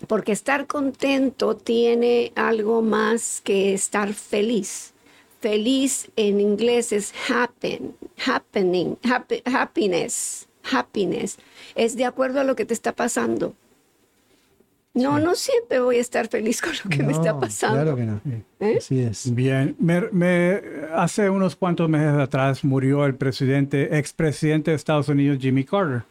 porque 0.07 0.31
estar 0.31 0.67
contento 0.67 1.57
tiene 1.57 2.31
algo 2.35 2.81
más 2.81 3.41
que 3.41 3.73
estar 3.73 4.13
feliz. 4.13 4.93
Feliz 5.47 6.11
en 6.17 6.41
inglés 6.41 6.91
es 6.91 7.13
happen, 7.29 7.95
happening, 8.25 8.97
happiness, 9.45 10.45
happiness. 10.69 11.37
Es 11.73 11.95
de 11.95 12.03
acuerdo 12.03 12.41
a 12.41 12.43
lo 12.43 12.57
que 12.57 12.65
te 12.65 12.73
está 12.73 12.91
pasando. 12.91 13.53
No, 14.93 15.19
no 15.19 15.35
siempre 15.35 15.79
voy 15.79 15.99
a 15.99 16.01
estar 16.01 16.27
feliz 16.27 16.61
con 16.61 16.73
lo 16.83 16.89
que 16.89 17.01
me 17.01 17.13
está 17.13 17.39
pasando. 17.39 17.77
Claro 17.77 17.95
que 17.95 18.03
no. 18.03 18.19
¿Eh? 18.59 18.75
Así 18.77 18.99
es. 18.99 19.33
Bien, 19.33 19.73
me, 19.79 20.61
hace 20.93 21.29
unos 21.29 21.55
cuantos 21.55 21.87
meses 21.87 22.19
atrás 22.19 22.65
murió 22.65 23.05
el 23.05 23.15
presidente, 23.15 23.97
expresidente 23.97 24.71
de 24.71 24.75
Estados 24.75 25.07
Unidos, 25.07 25.37
Jimmy 25.39 25.63
Carter. 25.63 26.03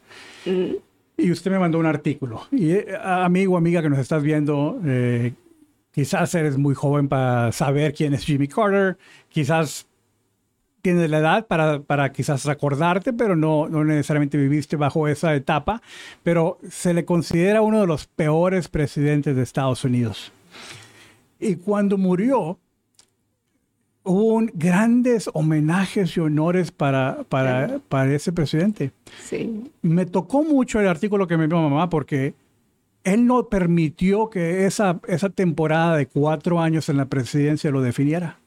Mm. 0.47 0.77
Y 1.19 1.31
usted 1.31 1.51
me 1.51 1.59
mandó 1.59 1.79
un 1.79 1.87
artículo. 1.87 2.47
Y 2.51 2.71
eh, 2.71 2.87
amigo, 3.03 3.59
amiga 3.59 3.83
que 3.83 3.91
nos 3.91 3.99
estás 3.99 4.23
viendo, 4.23 4.81
eh, 4.87 5.35
quizás 5.97 6.35
eres 6.35 6.59
muy 6.59 6.75
joven 6.75 7.09
para 7.09 7.51
saber 7.53 7.95
quién 7.95 8.13
es 8.13 8.27
Jimmy 8.27 8.49
Carter, 8.49 8.99
quizás 9.31 9.87
tienes 10.83 11.09
la 11.09 11.21
edad 11.21 11.47
para, 11.47 11.81
para 11.81 12.13
quizás 12.13 12.45
recordarte, 12.45 13.15
pero 13.15 13.35
no, 13.35 13.67
no 13.71 13.83
necesariamente 13.83 14.37
viviste 14.37 14.77
bajo 14.77 15.09
esa 15.09 15.35
etapa, 15.35 15.81
pero 16.23 16.59
se 16.69 16.93
le 16.93 17.07
considera 17.07 17.63
uno 17.63 17.81
de 17.81 17.87
los 17.87 18.07
peores 18.09 18.69
presidentes 18.69 19.35
de 19.35 19.43
Estados 19.43 19.85
Unidos. 19.85 20.33
Y 21.41 21.57
cuando 21.57 21.97
murió, 21.97 22.59
hubo 24.05 24.47
grandes 24.53 25.31
homenajes 25.33 26.15
y 26.15 26.21
honores 26.21 26.73
para, 26.73 27.25
para, 27.31 27.81
para 27.89 28.15
ese 28.15 28.35
presidente. 28.35 28.93
Sí. 29.25 29.73
Me 29.81 30.05
tocó 30.05 30.45
mucho 30.45 30.79
el 30.79 30.89
artículo 30.89 31.27
que 31.27 31.39
me 31.39 31.45
envió 31.45 31.59
mamá 31.63 31.89
porque 31.89 32.35
él 33.07 33.27
no 33.27 33.49
permitió 33.49 34.29
que 34.29 34.67
esa, 34.67 35.01
esa 35.09 35.31
temporada 35.31 35.97
de 35.97 36.07
cuatro 36.07 36.61
años 36.61 36.89
en 36.89 36.99
la 36.99 37.07
presidencia 37.07 37.71
lo 37.71 37.81
definiera 37.81 38.39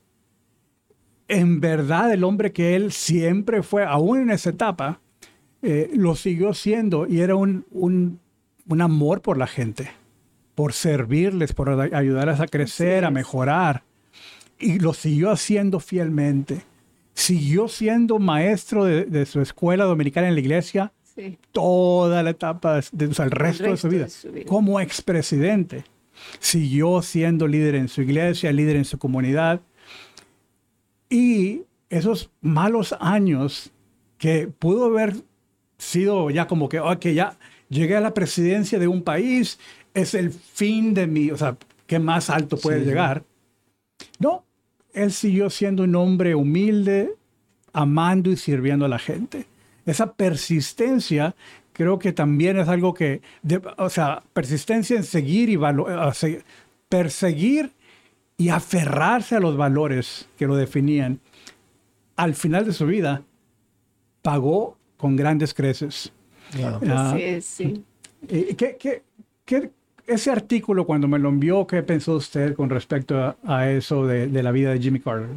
en 1.29 1.61
verdad 1.61 2.11
el 2.11 2.23
hombre 2.25 2.51
que 2.51 2.75
él 2.75 2.91
siempre 2.91 3.63
fue, 3.63 3.85
aún 3.85 4.19
en 4.19 4.31
esa 4.31 4.49
etapa, 4.49 4.99
eh, 5.61 5.89
lo 5.93 6.15
siguió 6.15 6.53
siendo 6.53 7.07
y 7.07 7.21
era 7.21 7.35
un, 7.35 7.65
un, 7.71 8.19
un, 8.67 8.81
amor 8.81 9.21
por 9.21 9.37
la 9.37 9.45
gente, 9.47 9.91
por 10.55 10.73
servirles, 10.73 11.53
por 11.53 11.69
ayudarles 11.69 12.39
a 12.39 12.47
crecer, 12.47 13.05
a 13.05 13.11
mejorar. 13.11 13.83
Y 14.57 14.79
lo 14.79 14.93
siguió 14.93 15.31
haciendo 15.31 15.79
fielmente. 15.79 16.63
Siguió 17.13 17.67
siendo 17.67 18.17
maestro 18.17 18.83
de, 18.85 19.05
de 19.05 19.25
su 19.25 19.39
escuela 19.39 19.85
dominicana 19.85 20.27
en 20.27 20.33
la 20.33 20.41
iglesia 20.41 20.91
sí. 21.19 21.37
toda 21.51 22.23
la 22.23 22.31
etapa, 22.31 22.81
de, 22.91 23.07
o 23.07 23.13
sea, 23.13 23.25
el, 23.25 23.31
resto 23.31 23.65
el, 23.65 23.71
resto 23.71 23.71
de, 23.71 23.77
su 23.77 23.89
vida. 23.89 24.03
de 24.05 24.09
su 24.09 24.31
vida. 24.31 24.45
Como 24.45 24.79
expresidente. 24.79 25.83
Siguió 26.39 27.01
siendo 27.01 27.47
líder 27.47 27.75
en 27.75 27.87
su 27.87 28.01
iglesia, 28.01 28.51
líder 28.51 28.75
en 28.75 28.85
su 28.85 28.97
comunidad. 28.97 29.61
Y 31.09 31.63
esos 31.89 32.29
malos 32.41 32.95
años 32.99 33.71
que 34.17 34.47
pudo 34.47 34.85
haber 34.85 35.15
sido 35.77 36.29
ya 36.29 36.47
como 36.47 36.69
que, 36.69 36.79
ok, 36.79 37.07
ya 37.07 37.37
llegué 37.69 37.95
a 37.95 38.01
la 38.01 38.13
presidencia 38.13 38.79
de 38.79 38.87
un 38.87 39.01
país, 39.01 39.59
es 39.93 40.13
el 40.13 40.31
fin 40.31 40.93
de 40.93 41.07
mi, 41.07 41.31
o 41.31 41.37
sea, 41.37 41.57
¿qué 41.87 41.99
más 41.99 42.29
alto 42.29 42.57
puede 42.57 42.81
sí, 42.81 42.85
llegar? 42.85 43.23
No, 44.19 44.43
él 44.93 45.11
siguió 45.11 45.49
siendo 45.49 45.83
un 45.83 45.95
hombre 45.95 46.35
humilde, 46.35 47.15
amando 47.73 48.29
y 48.29 48.37
sirviendo 48.37 48.85
a 48.85 48.89
la 48.89 48.99
gente. 48.99 49.45
Esa 49.85 50.13
persistencia 50.13 51.35
creo 51.73 51.97
que 51.97 52.11
también 52.11 52.59
es 52.59 52.67
algo 52.67 52.93
que, 52.93 53.21
de, 53.41 53.61
o 53.77 53.89
sea, 53.89 54.21
persistencia 54.33 54.97
en 54.97 55.03
seguir 55.03 55.49
y 55.49 55.55
valor, 55.55 56.13
perseguir 56.89 57.71
y 58.35 58.49
aferrarse 58.49 59.35
a 59.35 59.39
los 59.39 59.55
valores 59.55 60.27
que 60.37 60.45
lo 60.45 60.55
definían. 60.55 61.21
Al 62.17 62.35
final 62.35 62.65
de 62.65 62.73
su 62.73 62.85
vida, 62.85 63.23
pagó 64.21 64.77
con 64.97 65.15
grandes 65.15 65.53
creces. 65.53 66.11
Claro. 66.51 66.79
Uh, 66.81 67.17
sí, 67.17 67.41
sí. 67.41 67.83
¿qué, 68.57 68.75
qué, 68.77 69.03
qué, 69.45 69.71
ese 70.05 70.31
artículo, 70.31 70.85
cuando 70.85 71.07
me 71.07 71.17
lo 71.17 71.29
envió, 71.29 71.65
¿qué 71.65 71.81
pensó 71.83 72.15
usted 72.15 72.55
con 72.55 72.69
respecto 72.69 73.17
a, 73.17 73.37
a 73.45 73.69
eso 73.71 74.05
de, 74.05 74.27
de, 74.27 74.43
la 74.43 74.51
vida 74.51 74.71
de 74.71 74.79
Jimmy 74.79 74.99
Carter? 74.99 75.29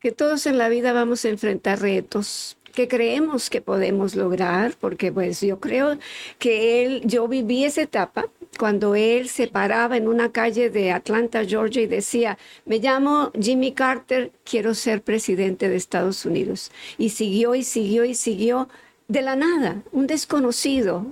Que 0.00 0.12
todos 0.12 0.46
en 0.46 0.56
la 0.56 0.68
vida 0.68 0.92
vamos 0.92 1.24
a 1.24 1.28
enfrentar 1.28 1.80
retos 1.80 2.56
que 2.74 2.88
creemos 2.88 3.50
que 3.50 3.60
podemos 3.60 4.16
lograr, 4.16 4.74
porque 4.80 5.12
pues 5.12 5.40
yo 5.40 5.60
creo 5.60 5.98
que 6.38 6.84
él, 6.84 7.02
yo 7.04 7.28
viví 7.28 7.64
esa 7.64 7.82
etapa 7.82 8.26
cuando 8.58 8.94
él 8.94 9.28
se 9.28 9.48
paraba 9.48 9.96
en 9.96 10.08
una 10.08 10.32
calle 10.32 10.70
de 10.70 10.92
Atlanta, 10.92 11.44
Georgia 11.44 11.82
y 11.82 11.86
decía, 11.86 12.38
me 12.64 12.78
llamo 12.78 13.30
Jimmy 13.40 13.72
Carter, 13.72 14.32
quiero 14.44 14.74
ser 14.74 15.02
presidente 15.02 15.68
de 15.68 15.76
Estados 15.76 16.24
Unidos. 16.24 16.70
Y 16.98 17.10
siguió 17.10 17.54
y 17.54 17.62
siguió 17.62 18.04
y 18.04 18.14
siguió 18.14 18.68
de 19.08 19.22
la 19.22 19.36
nada, 19.36 19.82
un 19.92 20.06
desconocido, 20.06 21.06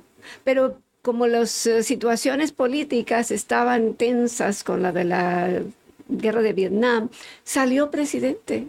pero 0.44 0.78
como 1.02 1.26
las 1.26 1.66
uh, 1.66 1.82
situaciones 1.82 2.52
políticas 2.52 3.30
estaban 3.30 3.94
tensas 3.94 4.62
con 4.62 4.82
la 4.82 4.92
de 4.92 5.04
la 5.04 5.62
guerra 6.08 6.42
de 6.42 6.52
Vietnam, 6.52 7.08
salió 7.44 7.90
presidente. 7.90 8.68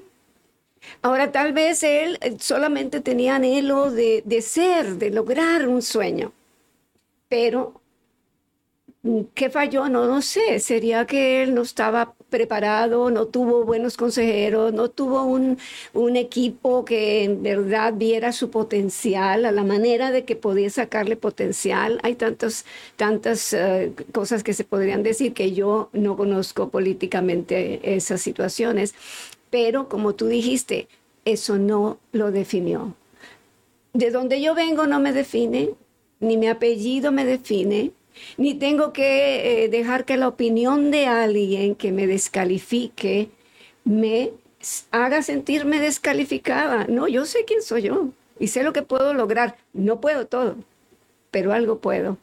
Ahora, 1.02 1.32
tal 1.32 1.54
vez 1.54 1.84
él 1.84 2.18
solamente 2.40 3.02
tenía 3.02 3.36
anhelo 3.36 3.92
de, 3.92 4.24
de 4.26 4.42
ser, 4.42 4.96
de 4.96 5.10
lograr 5.10 5.68
un 5.68 5.82
sueño, 5.82 6.34
pero 7.30 7.82
¿Qué 9.34 9.50
falló? 9.50 9.90
No, 9.90 10.08
no 10.08 10.22
sé. 10.22 10.60
Sería 10.60 11.06
que 11.06 11.44
él 11.44 11.54
no 11.54 11.64
estaba 11.64 12.14
preparado, 12.30 13.10
no 13.12 13.26
tuvo 13.26 13.66
buenos 13.66 13.98
consejeros, 13.98 14.72
no 14.74 14.90
tuvo 14.90 15.24
un, 15.24 15.58
un, 15.94 16.16
equipo 16.16 16.86
que 16.86 17.26
en 17.26 17.44
verdad 17.44 17.94
viera 17.96 18.32
su 18.32 18.50
potencial, 18.50 19.46
a 19.46 19.52
la 19.52 19.64
manera 19.64 20.10
de 20.12 20.24
que 20.24 20.38
podía 20.38 20.70
sacarle 20.70 21.18
potencial. 21.18 22.00
Hay 22.02 22.16
tantos, 22.16 22.66
tantas 22.96 23.52
uh, 23.54 23.94
cosas 24.14 24.42
que 24.42 24.54
se 24.54 24.64
podrían 24.64 25.04
decir 25.04 25.34
que 25.34 25.52
yo 25.52 25.90
no 25.92 26.16
conozco 26.16 26.70
políticamente 26.70 27.96
esas 27.96 28.22
situaciones, 28.22 28.96
pero 29.54 29.88
como 29.88 30.16
tú 30.16 30.26
dijiste, 30.26 30.88
eso 31.26 31.60
no 31.60 32.00
lo 32.12 32.32
definió. 32.32 32.96
De 33.94 34.10
donde 34.10 34.42
yo 34.42 34.56
vengo 34.56 34.88
no 34.88 35.00
me 35.00 35.14
define, 35.14 35.70
ni 36.20 36.38
mi 36.38 36.48
apellido 36.48 37.12
me 37.12 37.24
define 37.24 37.92
ni 38.38 38.56
tengo 38.56 38.94
que 38.94 39.66
eh, 39.66 39.70
dejar 39.70 40.06
que 40.06 40.18
la 40.18 40.28
opinión 40.28 40.90
de 40.90 41.06
alguien 41.06 41.76
que 41.76 41.92
me 41.92 42.08
descalifique 42.08 43.30
me 43.84 44.32
haga 44.90 45.22
sentirme 45.22 45.80
descalificada. 45.80 46.88
No, 46.88 47.08
yo 47.08 47.26
sé 47.26 47.46
quién 47.46 47.62
soy 47.62 47.84
yo 47.84 48.08
y 48.40 48.48
sé 48.48 48.64
lo 48.64 48.74
que 48.74 48.82
puedo 48.82 49.14
lograr. 49.14 49.58
No 49.74 50.02
puedo 50.02 50.26
todo, 50.26 50.56
pero 51.30 51.54
algo 51.54 51.78
puedo. 51.78 52.18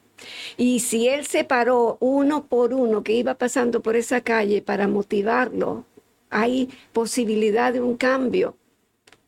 Y 0.57 0.81
si 0.81 1.09
él 1.09 1.27
se 1.27 1.45
paró 1.45 1.97
uno 2.01 2.45
por 2.45 2.75
uno 2.75 3.03
que 3.03 3.13
iba 3.13 3.35
pasando 3.35 3.81
por 3.81 3.97
esa 3.97 4.21
calle 4.21 4.63
para 4.63 4.89
motivarlo, 4.89 5.85
hay 6.31 6.71
posibilidad 6.93 7.73
de 7.73 7.81
un 7.81 7.97
cambio. 7.97 8.57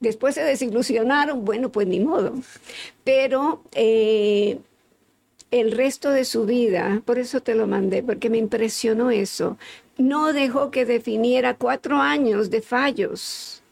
Después 0.00 0.34
se 0.34 0.42
desilusionaron, 0.42 1.44
bueno, 1.44 1.70
pues 1.70 1.86
ni 1.86 2.00
modo. 2.00 2.34
Pero 3.04 3.62
eh, 3.72 4.58
el 5.50 5.72
resto 5.72 6.10
de 6.10 6.24
su 6.24 6.46
vida, 6.46 7.02
por 7.04 7.18
eso 7.18 7.40
te 7.40 7.54
lo 7.54 7.66
mandé, 7.66 8.02
porque 8.02 8.30
me 8.30 8.38
impresionó 8.38 9.10
eso, 9.10 9.58
no 9.98 10.32
dejó 10.32 10.70
que 10.70 10.86
definiera 10.86 11.54
cuatro 11.54 11.96
años 11.96 12.50
de 12.50 12.62
fallos. 12.62 13.62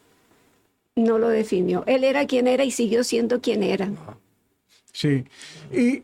No 0.95 1.19
lo 1.19 1.29
definió. 1.29 1.83
Él 1.87 2.05
era 2.05 2.27
quien 2.27 2.47
era 2.47 2.65
y 2.65 2.71
siguió 2.71 3.03
siendo 3.03 3.41
quien 3.41 3.63
era. 3.63 3.91
Sí. 4.93 5.25
Y 5.73 6.03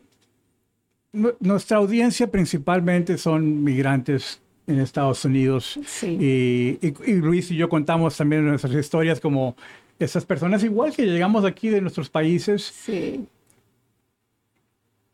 nuestra 1.39 1.77
audiencia 1.77 2.29
principalmente 2.29 3.17
son 3.17 3.63
migrantes 3.63 4.41
en 4.67 4.79
Estados 4.79 5.25
Unidos. 5.25 5.79
Sí. 5.85 6.17
Y, 6.19 6.87
y, 6.87 6.93
y, 7.11 7.15
Luis 7.15 7.49
y 7.51 7.55
yo 7.55 7.69
contamos 7.69 8.15
también 8.15 8.45
nuestras 8.45 8.73
historias 8.73 9.19
como 9.19 9.55
esas 9.97 10.25
personas, 10.25 10.63
igual 10.63 10.95
que 10.95 11.05
llegamos 11.05 11.43
aquí 11.45 11.69
de 11.69 11.81
nuestros 11.81 12.09
países. 12.09 12.61
Sí 12.63 13.27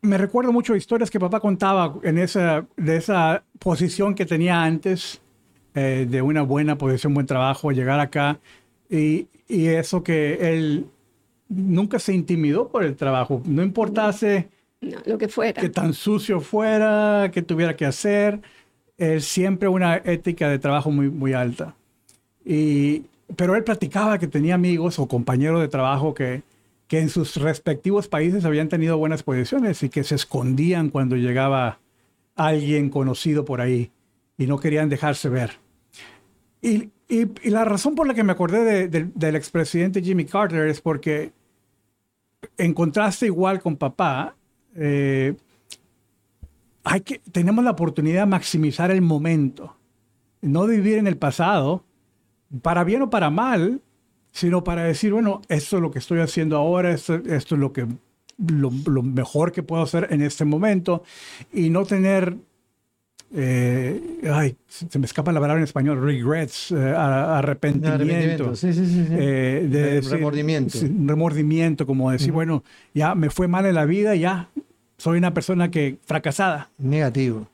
me 0.04 0.18
recuerdo 0.18 0.52
mucho 0.52 0.76
historias 0.76 1.10
que 1.10 1.18
papá 1.18 1.40
contaba 1.40 1.94
en 2.02 2.18
esa, 2.18 2.66
de 2.76 2.96
esa 2.96 3.42
posición 3.58 4.14
que 4.14 4.26
tenía 4.26 4.62
antes, 4.62 5.20
eh, 5.74 6.06
de 6.08 6.22
una 6.22 6.42
buena 6.42 6.76
posición, 6.76 7.14
buen 7.14 7.26
trabajo, 7.26 7.72
llegar 7.72 7.98
acá, 8.00 8.38
y, 8.90 9.28
y, 9.48 9.66
eso 9.68 10.04
que 10.04 10.54
él 10.54 10.86
nunca 11.48 11.98
se 11.98 12.12
intimidó 12.14 12.68
por 12.68 12.84
el 12.84 12.96
trabajo, 12.96 13.42
no 13.46 13.62
importase 13.62 14.48
no, 14.82 14.98
lo 15.06 15.16
que 15.16 15.28
fuera, 15.28 15.60
que 15.60 15.70
tan 15.70 15.94
sucio 15.94 16.40
fuera, 16.40 17.30
que 17.32 17.40
tuviera 17.42 17.74
que 17.74 17.86
hacer, 17.86 18.40
él 18.98 19.22
siempre 19.22 19.68
una 19.68 19.96
ética 19.96 20.48
de 20.48 20.58
trabajo 20.58 20.90
muy, 20.90 21.08
muy 21.10 21.32
alta. 21.32 21.74
Y, 22.44 23.04
pero 23.36 23.56
él 23.56 23.64
platicaba 23.64 24.18
que 24.18 24.26
tenía 24.26 24.54
amigos 24.54 24.98
o 24.98 25.08
compañeros 25.08 25.60
de 25.60 25.68
trabajo 25.68 26.14
que, 26.14 26.42
que 26.86 27.00
en 27.00 27.08
sus 27.08 27.36
respectivos 27.36 28.08
países 28.08 28.44
habían 28.44 28.68
tenido 28.68 28.98
buenas 28.98 29.22
posiciones 29.22 29.82
y 29.82 29.88
que 29.88 30.04
se 30.04 30.14
escondían 30.14 30.90
cuando 30.90 31.16
llegaba 31.16 31.78
alguien 32.36 32.90
conocido 32.90 33.44
por 33.44 33.60
ahí 33.60 33.90
y 34.36 34.46
no 34.46 34.58
querían 34.58 34.88
dejarse 34.88 35.28
ver. 35.28 35.52
Y, 36.60 36.90
y, 37.08 37.26
y 37.42 37.50
la 37.50 37.64
razón 37.64 37.94
por 37.94 38.06
la 38.06 38.14
que 38.14 38.24
me 38.24 38.32
acordé 38.32 38.64
de, 38.64 38.88
de, 38.88 39.10
del 39.14 39.36
expresidente 39.36 40.02
Jimmy 40.02 40.24
Carter 40.24 40.68
es 40.68 40.80
porque 40.80 41.32
en 42.58 42.74
contraste 42.74 43.26
igual 43.26 43.60
con 43.60 43.76
papá, 43.76 44.34
eh, 44.76 45.34
hay 46.84 47.00
que, 47.00 47.20
tenemos 47.32 47.64
la 47.64 47.72
oportunidad 47.72 48.20
de 48.22 48.26
maximizar 48.26 48.90
el 48.90 49.00
momento, 49.00 49.76
no 50.42 50.66
vivir 50.66 50.98
en 50.98 51.06
el 51.06 51.16
pasado, 51.16 51.84
para 52.62 52.84
bien 52.84 53.02
o 53.02 53.10
para 53.10 53.30
mal, 53.30 53.80
sino 54.30 54.62
para 54.62 54.84
decir, 54.84 55.12
bueno, 55.12 55.40
esto 55.48 55.76
es 55.76 55.82
lo 55.82 55.90
que 55.90 55.98
estoy 55.98 56.20
haciendo 56.20 56.56
ahora, 56.56 56.92
esto, 56.92 57.14
esto 57.14 57.54
es 57.54 57.60
lo, 57.60 57.72
que, 57.72 57.86
lo, 58.38 58.70
lo, 58.86 59.02
mejor 59.02 59.50
que 59.50 59.62
puedo 59.62 59.82
hacer 59.82 60.08
en 60.10 60.20
este 60.22 60.44
momento 60.44 61.04
y 61.52 61.70
no 61.70 61.84
tener, 61.84 62.36
eh, 63.34 64.20
ay, 64.30 64.56
se 64.66 64.98
me 64.98 65.06
escapa 65.06 65.32
la 65.32 65.40
palabra 65.40 65.60
en 65.60 65.64
español, 65.64 66.02
regrets, 66.02 66.70
eh, 66.72 66.76
arrepentimiento. 66.76 67.94
arrepentimiento. 67.94 68.56
Sí, 68.56 68.74
sí, 68.74 68.86
sí. 68.86 69.06
Eh, 69.10 69.66
de 69.70 69.82
decir, 69.94 70.12
remordimiento. 70.12 70.78
remordimiento, 71.06 71.86
como 71.86 72.10
decir, 72.10 72.32
mm. 72.32 72.34
bueno, 72.34 72.64
ya 72.92 73.14
me 73.14 73.30
fue 73.30 73.48
mal 73.48 73.64
en 73.66 73.74
la 73.74 73.86
vida, 73.86 74.14
ya 74.16 74.50
soy 74.98 75.18
una 75.18 75.34
persona 75.34 75.70
que 75.70 75.96
fracasada. 76.06 76.70
Negativo. 76.78 77.48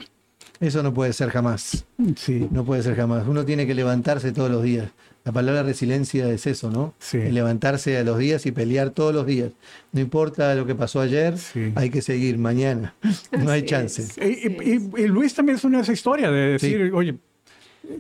Eso 0.61 0.83
no 0.83 0.93
puede 0.93 1.13
ser 1.15 1.31
jamás. 1.31 1.87
Sí. 2.17 2.47
No 2.51 2.65
puede 2.65 2.83
ser 2.83 2.95
jamás. 2.95 3.27
Uno 3.27 3.45
tiene 3.47 3.67
que 3.67 3.75
levantarse 3.75 4.33
todos 4.33 4.51
los 4.51 4.63
días. 4.63 4.91
La 5.25 5.33
palabra 5.33 5.63
resiliencia 5.63 6.29
es 6.31 6.47
eso, 6.47 6.71
¿no? 6.71 6.95
Sí. 6.99 7.19
El 7.19 7.35
levantarse 7.35 7.97
a 7.99 8.05
los 8.05 8.19
días 8.19 8.45
y 8.47 8.53
pelear 8.53 8.91
todos 8.91 9.15
los 9.15 9.27
días. 9.27 9.53
No 9.93 10.01
importa 10.01 10.55
lo 10.55 10.67
que 10.67 10.75
pasó 10.75 11.01
ayer, 11.01 11.37
sí. 11.39 11.73
hay 11.77 11.91
que 11.91 12.03
seguir 12.03 12.39
mañana. 12.39 12.95
No 13.33 13.51
hay 13.51 13.63
chance. 13.65 14.03
Y, 14.23 14.49
y, 14.49 14.91
y, 14.97 15.07
Luis 15.09 15.35
también 15.35 15.57
es 15.57 15.65
una 15.65 15.79
de 15.79 15.83
esa 15.85 15.93
historia 15.93 16.31
de 16.31 16.53
decir, 16.53 16.91
oye, 16.95 17.17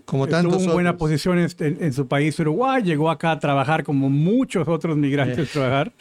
como 0.05 0.25
Estuvo 0.25 0.43
tantos 0.43 0.63
en 0.65 0.73
buena 0.73 0.91
otros. 0.91 0.99
posición 1.01 1.39
en, 1.39 1.51
en- 1.59 1.83
en 1.85 1.93
su 1.93 2.07
país, 2.07 2.39
Uruguay. 2.39 2.83
Llegó 2.83 3.11
acá 3.11 3.33
a 3.33 3.39
trabajar 3.39 3.85
como 3.85 4.09
muchos 4.11 4.67
otros 4.69 4.97
migrantes 4.97 5.51
trabajar. 5.51 5.93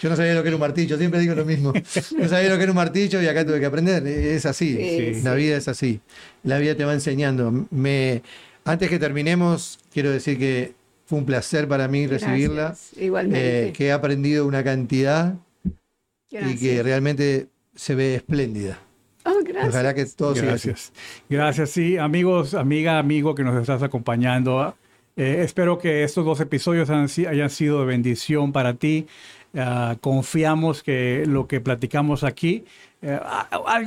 Yo 0.00 0.08
no 0.08 0.16
sabía 0.16 0.34
lo 0.34 0.42
que 0.42 0.48
era 0.48 0.56
un 0.56 0.60
martillo, 0.60 0.96
siempre 0.96 1.20
digo 1.20 1.34
lo 1.34 1.44
mismo. 1.44 1.72
No 2.18 2.28
sabía 2.28 2.48
lo 2.50 2.56
que 2.56 2.62
era 2.62 2.72
un 2.72 2.76
martillo 2.76 3.20
y 3.22 3.26
acá 3.26 3.44
tuve 3.44 3.60
que 3.60 3.66
aprender. 3.66 4.06
Es 4.06 4.46
así, 4.46 4.74
Sí, 4.76 5.22
la 5.22 5.34
vida 5.34 5.56
es 5.56 5.68
así. 5.68 6.00
La 6.42 6.58
vida 6.58 6.74
te 6.74 6.84
va 6.84 6.92
enseñando. 6.94 7.66
Me, 7.70 8.22
antes 8.64 8.88
que 8.88 8.98
terminemos, 8.98 9.78
quiero 9.92 10.10
decir 10.10 10.38
que 10.38 10.74
fue 11.06 11.18
un 11.18 11.26
placer 11.26 11.68
para 11.68 11.88
mí 11.88 12.06
Gracias, 12.06 12.30
recibirla. 12.30 12.76
Igualmente. 12.98 13.68
eh, 13.68 13.72
que 13.72 13.86
he 13.86 13.92
aprendido 13.92 14.46
una 14.46 14.64
cantidad 14.64 15.34
y 15.64 16.36
Gracias. 16.36 16.60
que 16.60 16.82
realmente 16.82 17.46
se 17.74 17.94
ve 17.94 18.14
espléndida. 18.16 18.78
Oh, 19.24 19.40
gracias. 19.44 19.68
Ojalá 19.74 19.94
que 19.94 20.06
todo 20.06 20.32
así. 20.32 20.40
Gracias. 20.40 20.92
Gracias, 21.28 21.70
sí, 21.70 21.96
amigos, 21.98 22.54
amiga, 22.54 22.98
amigo 22.98 23.34
que 23.34 23.44
nos 23.44 23.60
estás 23.60 23.82
acompañando. 23.82 24.74
Eh, 25.16 25.42
espero 25.42 25.78
que 25.78 26.04
estos 26.04 26.24
dos 26.24 26.40
episodios 26.40 26.90
han 26.90 27.08
hayan 27.28 27.50
sido 27.50 27.80
de 27.80 27.86
bendición 27.86 28.52
para 28.52 28.74
ti. 28.74 29.06
Ah, 29.54 29.96
confiamos 30.02 30.82
que 30.82 31.24
lo 31.26 31.46
que 31.46 31.60
platicamos 31.62 32.22
aquí, 32.24 32.64
eh, 33.00 33.18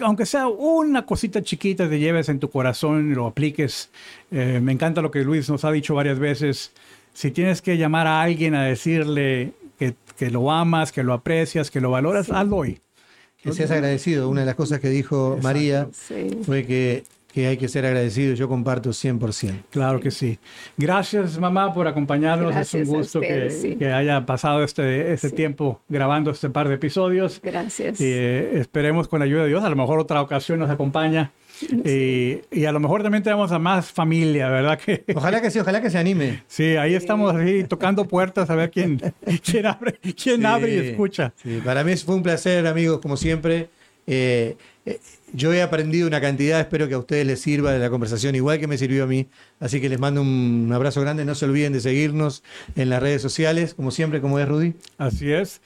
aunque 0.02 0.26
sea 0.26 0.48
una 0.48 1.06
cosita 1.06 1.44
chiquita, 1.44 1.88
te 1.88 2.00
lleves 2.00 2.28
en 2.30 2.40
tu 2.40 2.50
corazón 2.50 3.12
y 3.12 3.16
lo 3.16 3.28
apliques. 3.28 3.90
Eh, 4.32 4.60
me 4.64 4.72
encanta 4.72 5.02
lo 5.04 5.12
que 5.12 5.24
Luis 5.24 5.48
nos 5.50 5.64
ha 5.66 5.72
dicho 5.72 5.94
varias 5.94 6.18
veces. 6.18 6.72
Si 7.14 7.30
tienes 7.30 7.62
que 7.62 7.78
llamar 7.78 8.08
a 8.08 8.22
alguien 8.22 8.56
a 8.56 8.64
decirle 8.64 9.52
que, 9.78 9.94
que 10.18 10.32
lo 10.32 10.50
amas, 10.52 10.92
que 10.92 11.04
lo 11.04 11.14
aprecias, 11.14 11.70
que 11.70 11.82
lo 11.82 11.92
valoras, 11.92 12.32
hazlo 12.32 12.56
hoy. 12.58 12.80
Que 13.44 13.52
seas 13.54 13.70
agradecido. 13.72 14.28
Una 14.30 14.42
de 14.42 14.48
las 14.48 14.56
cosas 14.56 14.80
que 14.80 14.90
dijo 14.90 15.36
Exacto. 15.38 15.48
María 15.48 15.88
Sí. 15.94 16.40
fue 16.44 16.66
que, 16.66 17.04
que 17.32 17.48
hay 17.48 17.58
que 17.58 17.68
ser 17.68 17.86
agradecido. 17.86 18.34
Yo 18.34 18.48
comparto 18.50 18.90
100%. 18.90 19.64
Claro 19.70 20.00
que 20.00 20.12
sí. 20.12 20.40
Gracias, 20.78 21.38
mamá, 21.40 21.74
por 21.74 21.88
acompañarnos. 21.88 22.52
Gracias 22.54 22.84
es 22.84 22.90
un 22.90 22.96
a 22.96 22.98
gusto 23.00 23.20
ustedes, 23.20 23.54
que, 23.56 23.62
sí. 23.62 23.76
que 23.76 23.92
haya 23.92 24.26
pasado 24.26 24.64
este, 24.64 25.14
este 25.14 25.30
Sí. 25.30 25.36
tiempo 25.36 25.82
grabando 25.90 26.32
este 26.32 26.50
par 26.50 26.68
de 26.68 26.76
episodios. 26.76 27.40
Gracias. 27.44 28.02
Y, 28.02 28.06
eh, 28.06 28.60
esperemos 28.60 29.08
con 29.08 29.20
la 29.20 29.26
ayuda 29.26 29.44
de 29.44 29.50
Dios, 29.50 29.64
a 29.64 29.70
lo 29.70 29.76
mejor 29.76 30.00
otra 30.00 30.22
ocasión 30.22 30.60
nos 30.60 30.70
acompaña. 30.70 31.32
Y, 31.84 32.40
y 32.52 32.66
a 32.66 32.72
lo 32.72 32.80
mejor 32.80 33.04
también 33.04 33.22
tenemos 33.22 33.52
a 33.52 33.60
más 33.60 33.92
familia, 33.92 34.48
¿verdad? 34.50 34.80
Que, 34.80 35.04
Ojalá 35.16 35.42
que 35.42 35.52
sí, 35.52 35.60
ojalá 35.60 35.82
que 35.82 35.90
se 35.90 35.98
anime. 35.98 36.44
sí, 36.48 36.78
ahí 36.78 36.96
estamos 36.96 37.36
así 37.36 37.66
tocando 37.66 38.06
puertas 38.08 38.50
a 38.50 38.56
ver 38.56 38.72
quién, 38.72 39.00
quién 39.44 39.66
abre, 39.66 40.00
quién 40.22 40.46
abre 40.46 40.74
y 40.74 40.80
Sí, 40.80 40.88
escucha. 40.88 41.34
sí, 41.36 41.60
para 41.64 41.84
mí 41.84 41.96
fue 41.98 42.16
un 42.16 42.24
placer, 42.24 42.66
amigos, 42.66 43.00
como 43.02 43.18
siempre. 43.18 43.68
Eh, 44.08 44.56
eh, 44.86 45.00
yo 45.34 45.54
he 45.54 45.62
aprendido 45.62 46.08
una 46.08 46.22
cantidad, 46.22 46.60
espero 46.60 46.88
que 46.88 46.94
a 46.94 46.98
ustedes 46.98 47.26
les 47.26 47.42
sirva 47.42 47.72
de 47.72 47.80
la 47.80 47.90
conversación, 47.90 48.36
igual 48.36 48.60
que 48.60 48.68
me 48.68 48.78
sirvió 48.78 49.04
a 49.04 49.08
mí. 49.08 49.28
Así 49.60 49.82
que 49.82 49.90
les 49.90 50.00
mando 50.00 50.22
un 50.22 50.70
abrazo 50.74 51.02
grande. 51.02 51.26
No 51.26 51.36
se 51.36 51.46
olviden 51.46 51.74
de 51.74 51.82
seguirnos 51.82 52.44
en 52.76 52.90
las 52.90 53.02
redes 53.02 53.22
sociales, 53.22 53.74
como 53.74 53.92
siempre, 53.92 54.22
como 54.22 54.40
es 54.40 54.48
Rudy. 54.48 54.74
Así 54.98 55.32
es. 55.32 55.62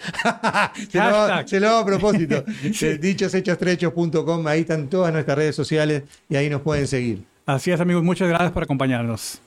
se, 0.90 0.98
lo, 0.98 1.48
se 1.48 1.60
lo 1.60 1.68
hago 1.68 1.78
a 1.78 1.86
propósito. 1.86 2.44
Eh, 2.82 2.98
Dichoshechos.com, 2.98 4.46
ahí 4.46 4.60
están 4.60 4.88
todas 4.88 5.12
nuestras 5.12 5.36
redes 5.36 5.54
sociales 5.54 6.04
y 6.28 6.36
ahí 6.36 6.48
nos 6.48 6.62
pueden 6.62 6.86
seguir. 6.86 7.24
Así 7.46 7.70
es, 7.70 7.80
amigos. 7.80 8.02
Muchas 8.02 8.28
gracias 8.28 8.52
por 8.52 8.62
acompañarnos. 8.62 9.40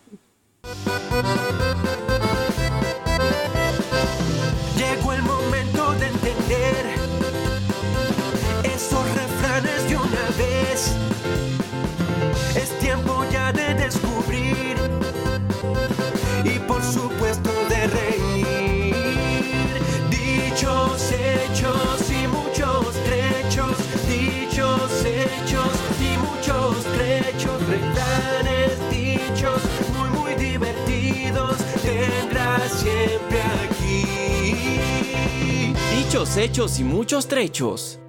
Hechos 36.37 36.79
y 36.79 36.83
muchos 36.83 37.27
trechos. 37.27 37.99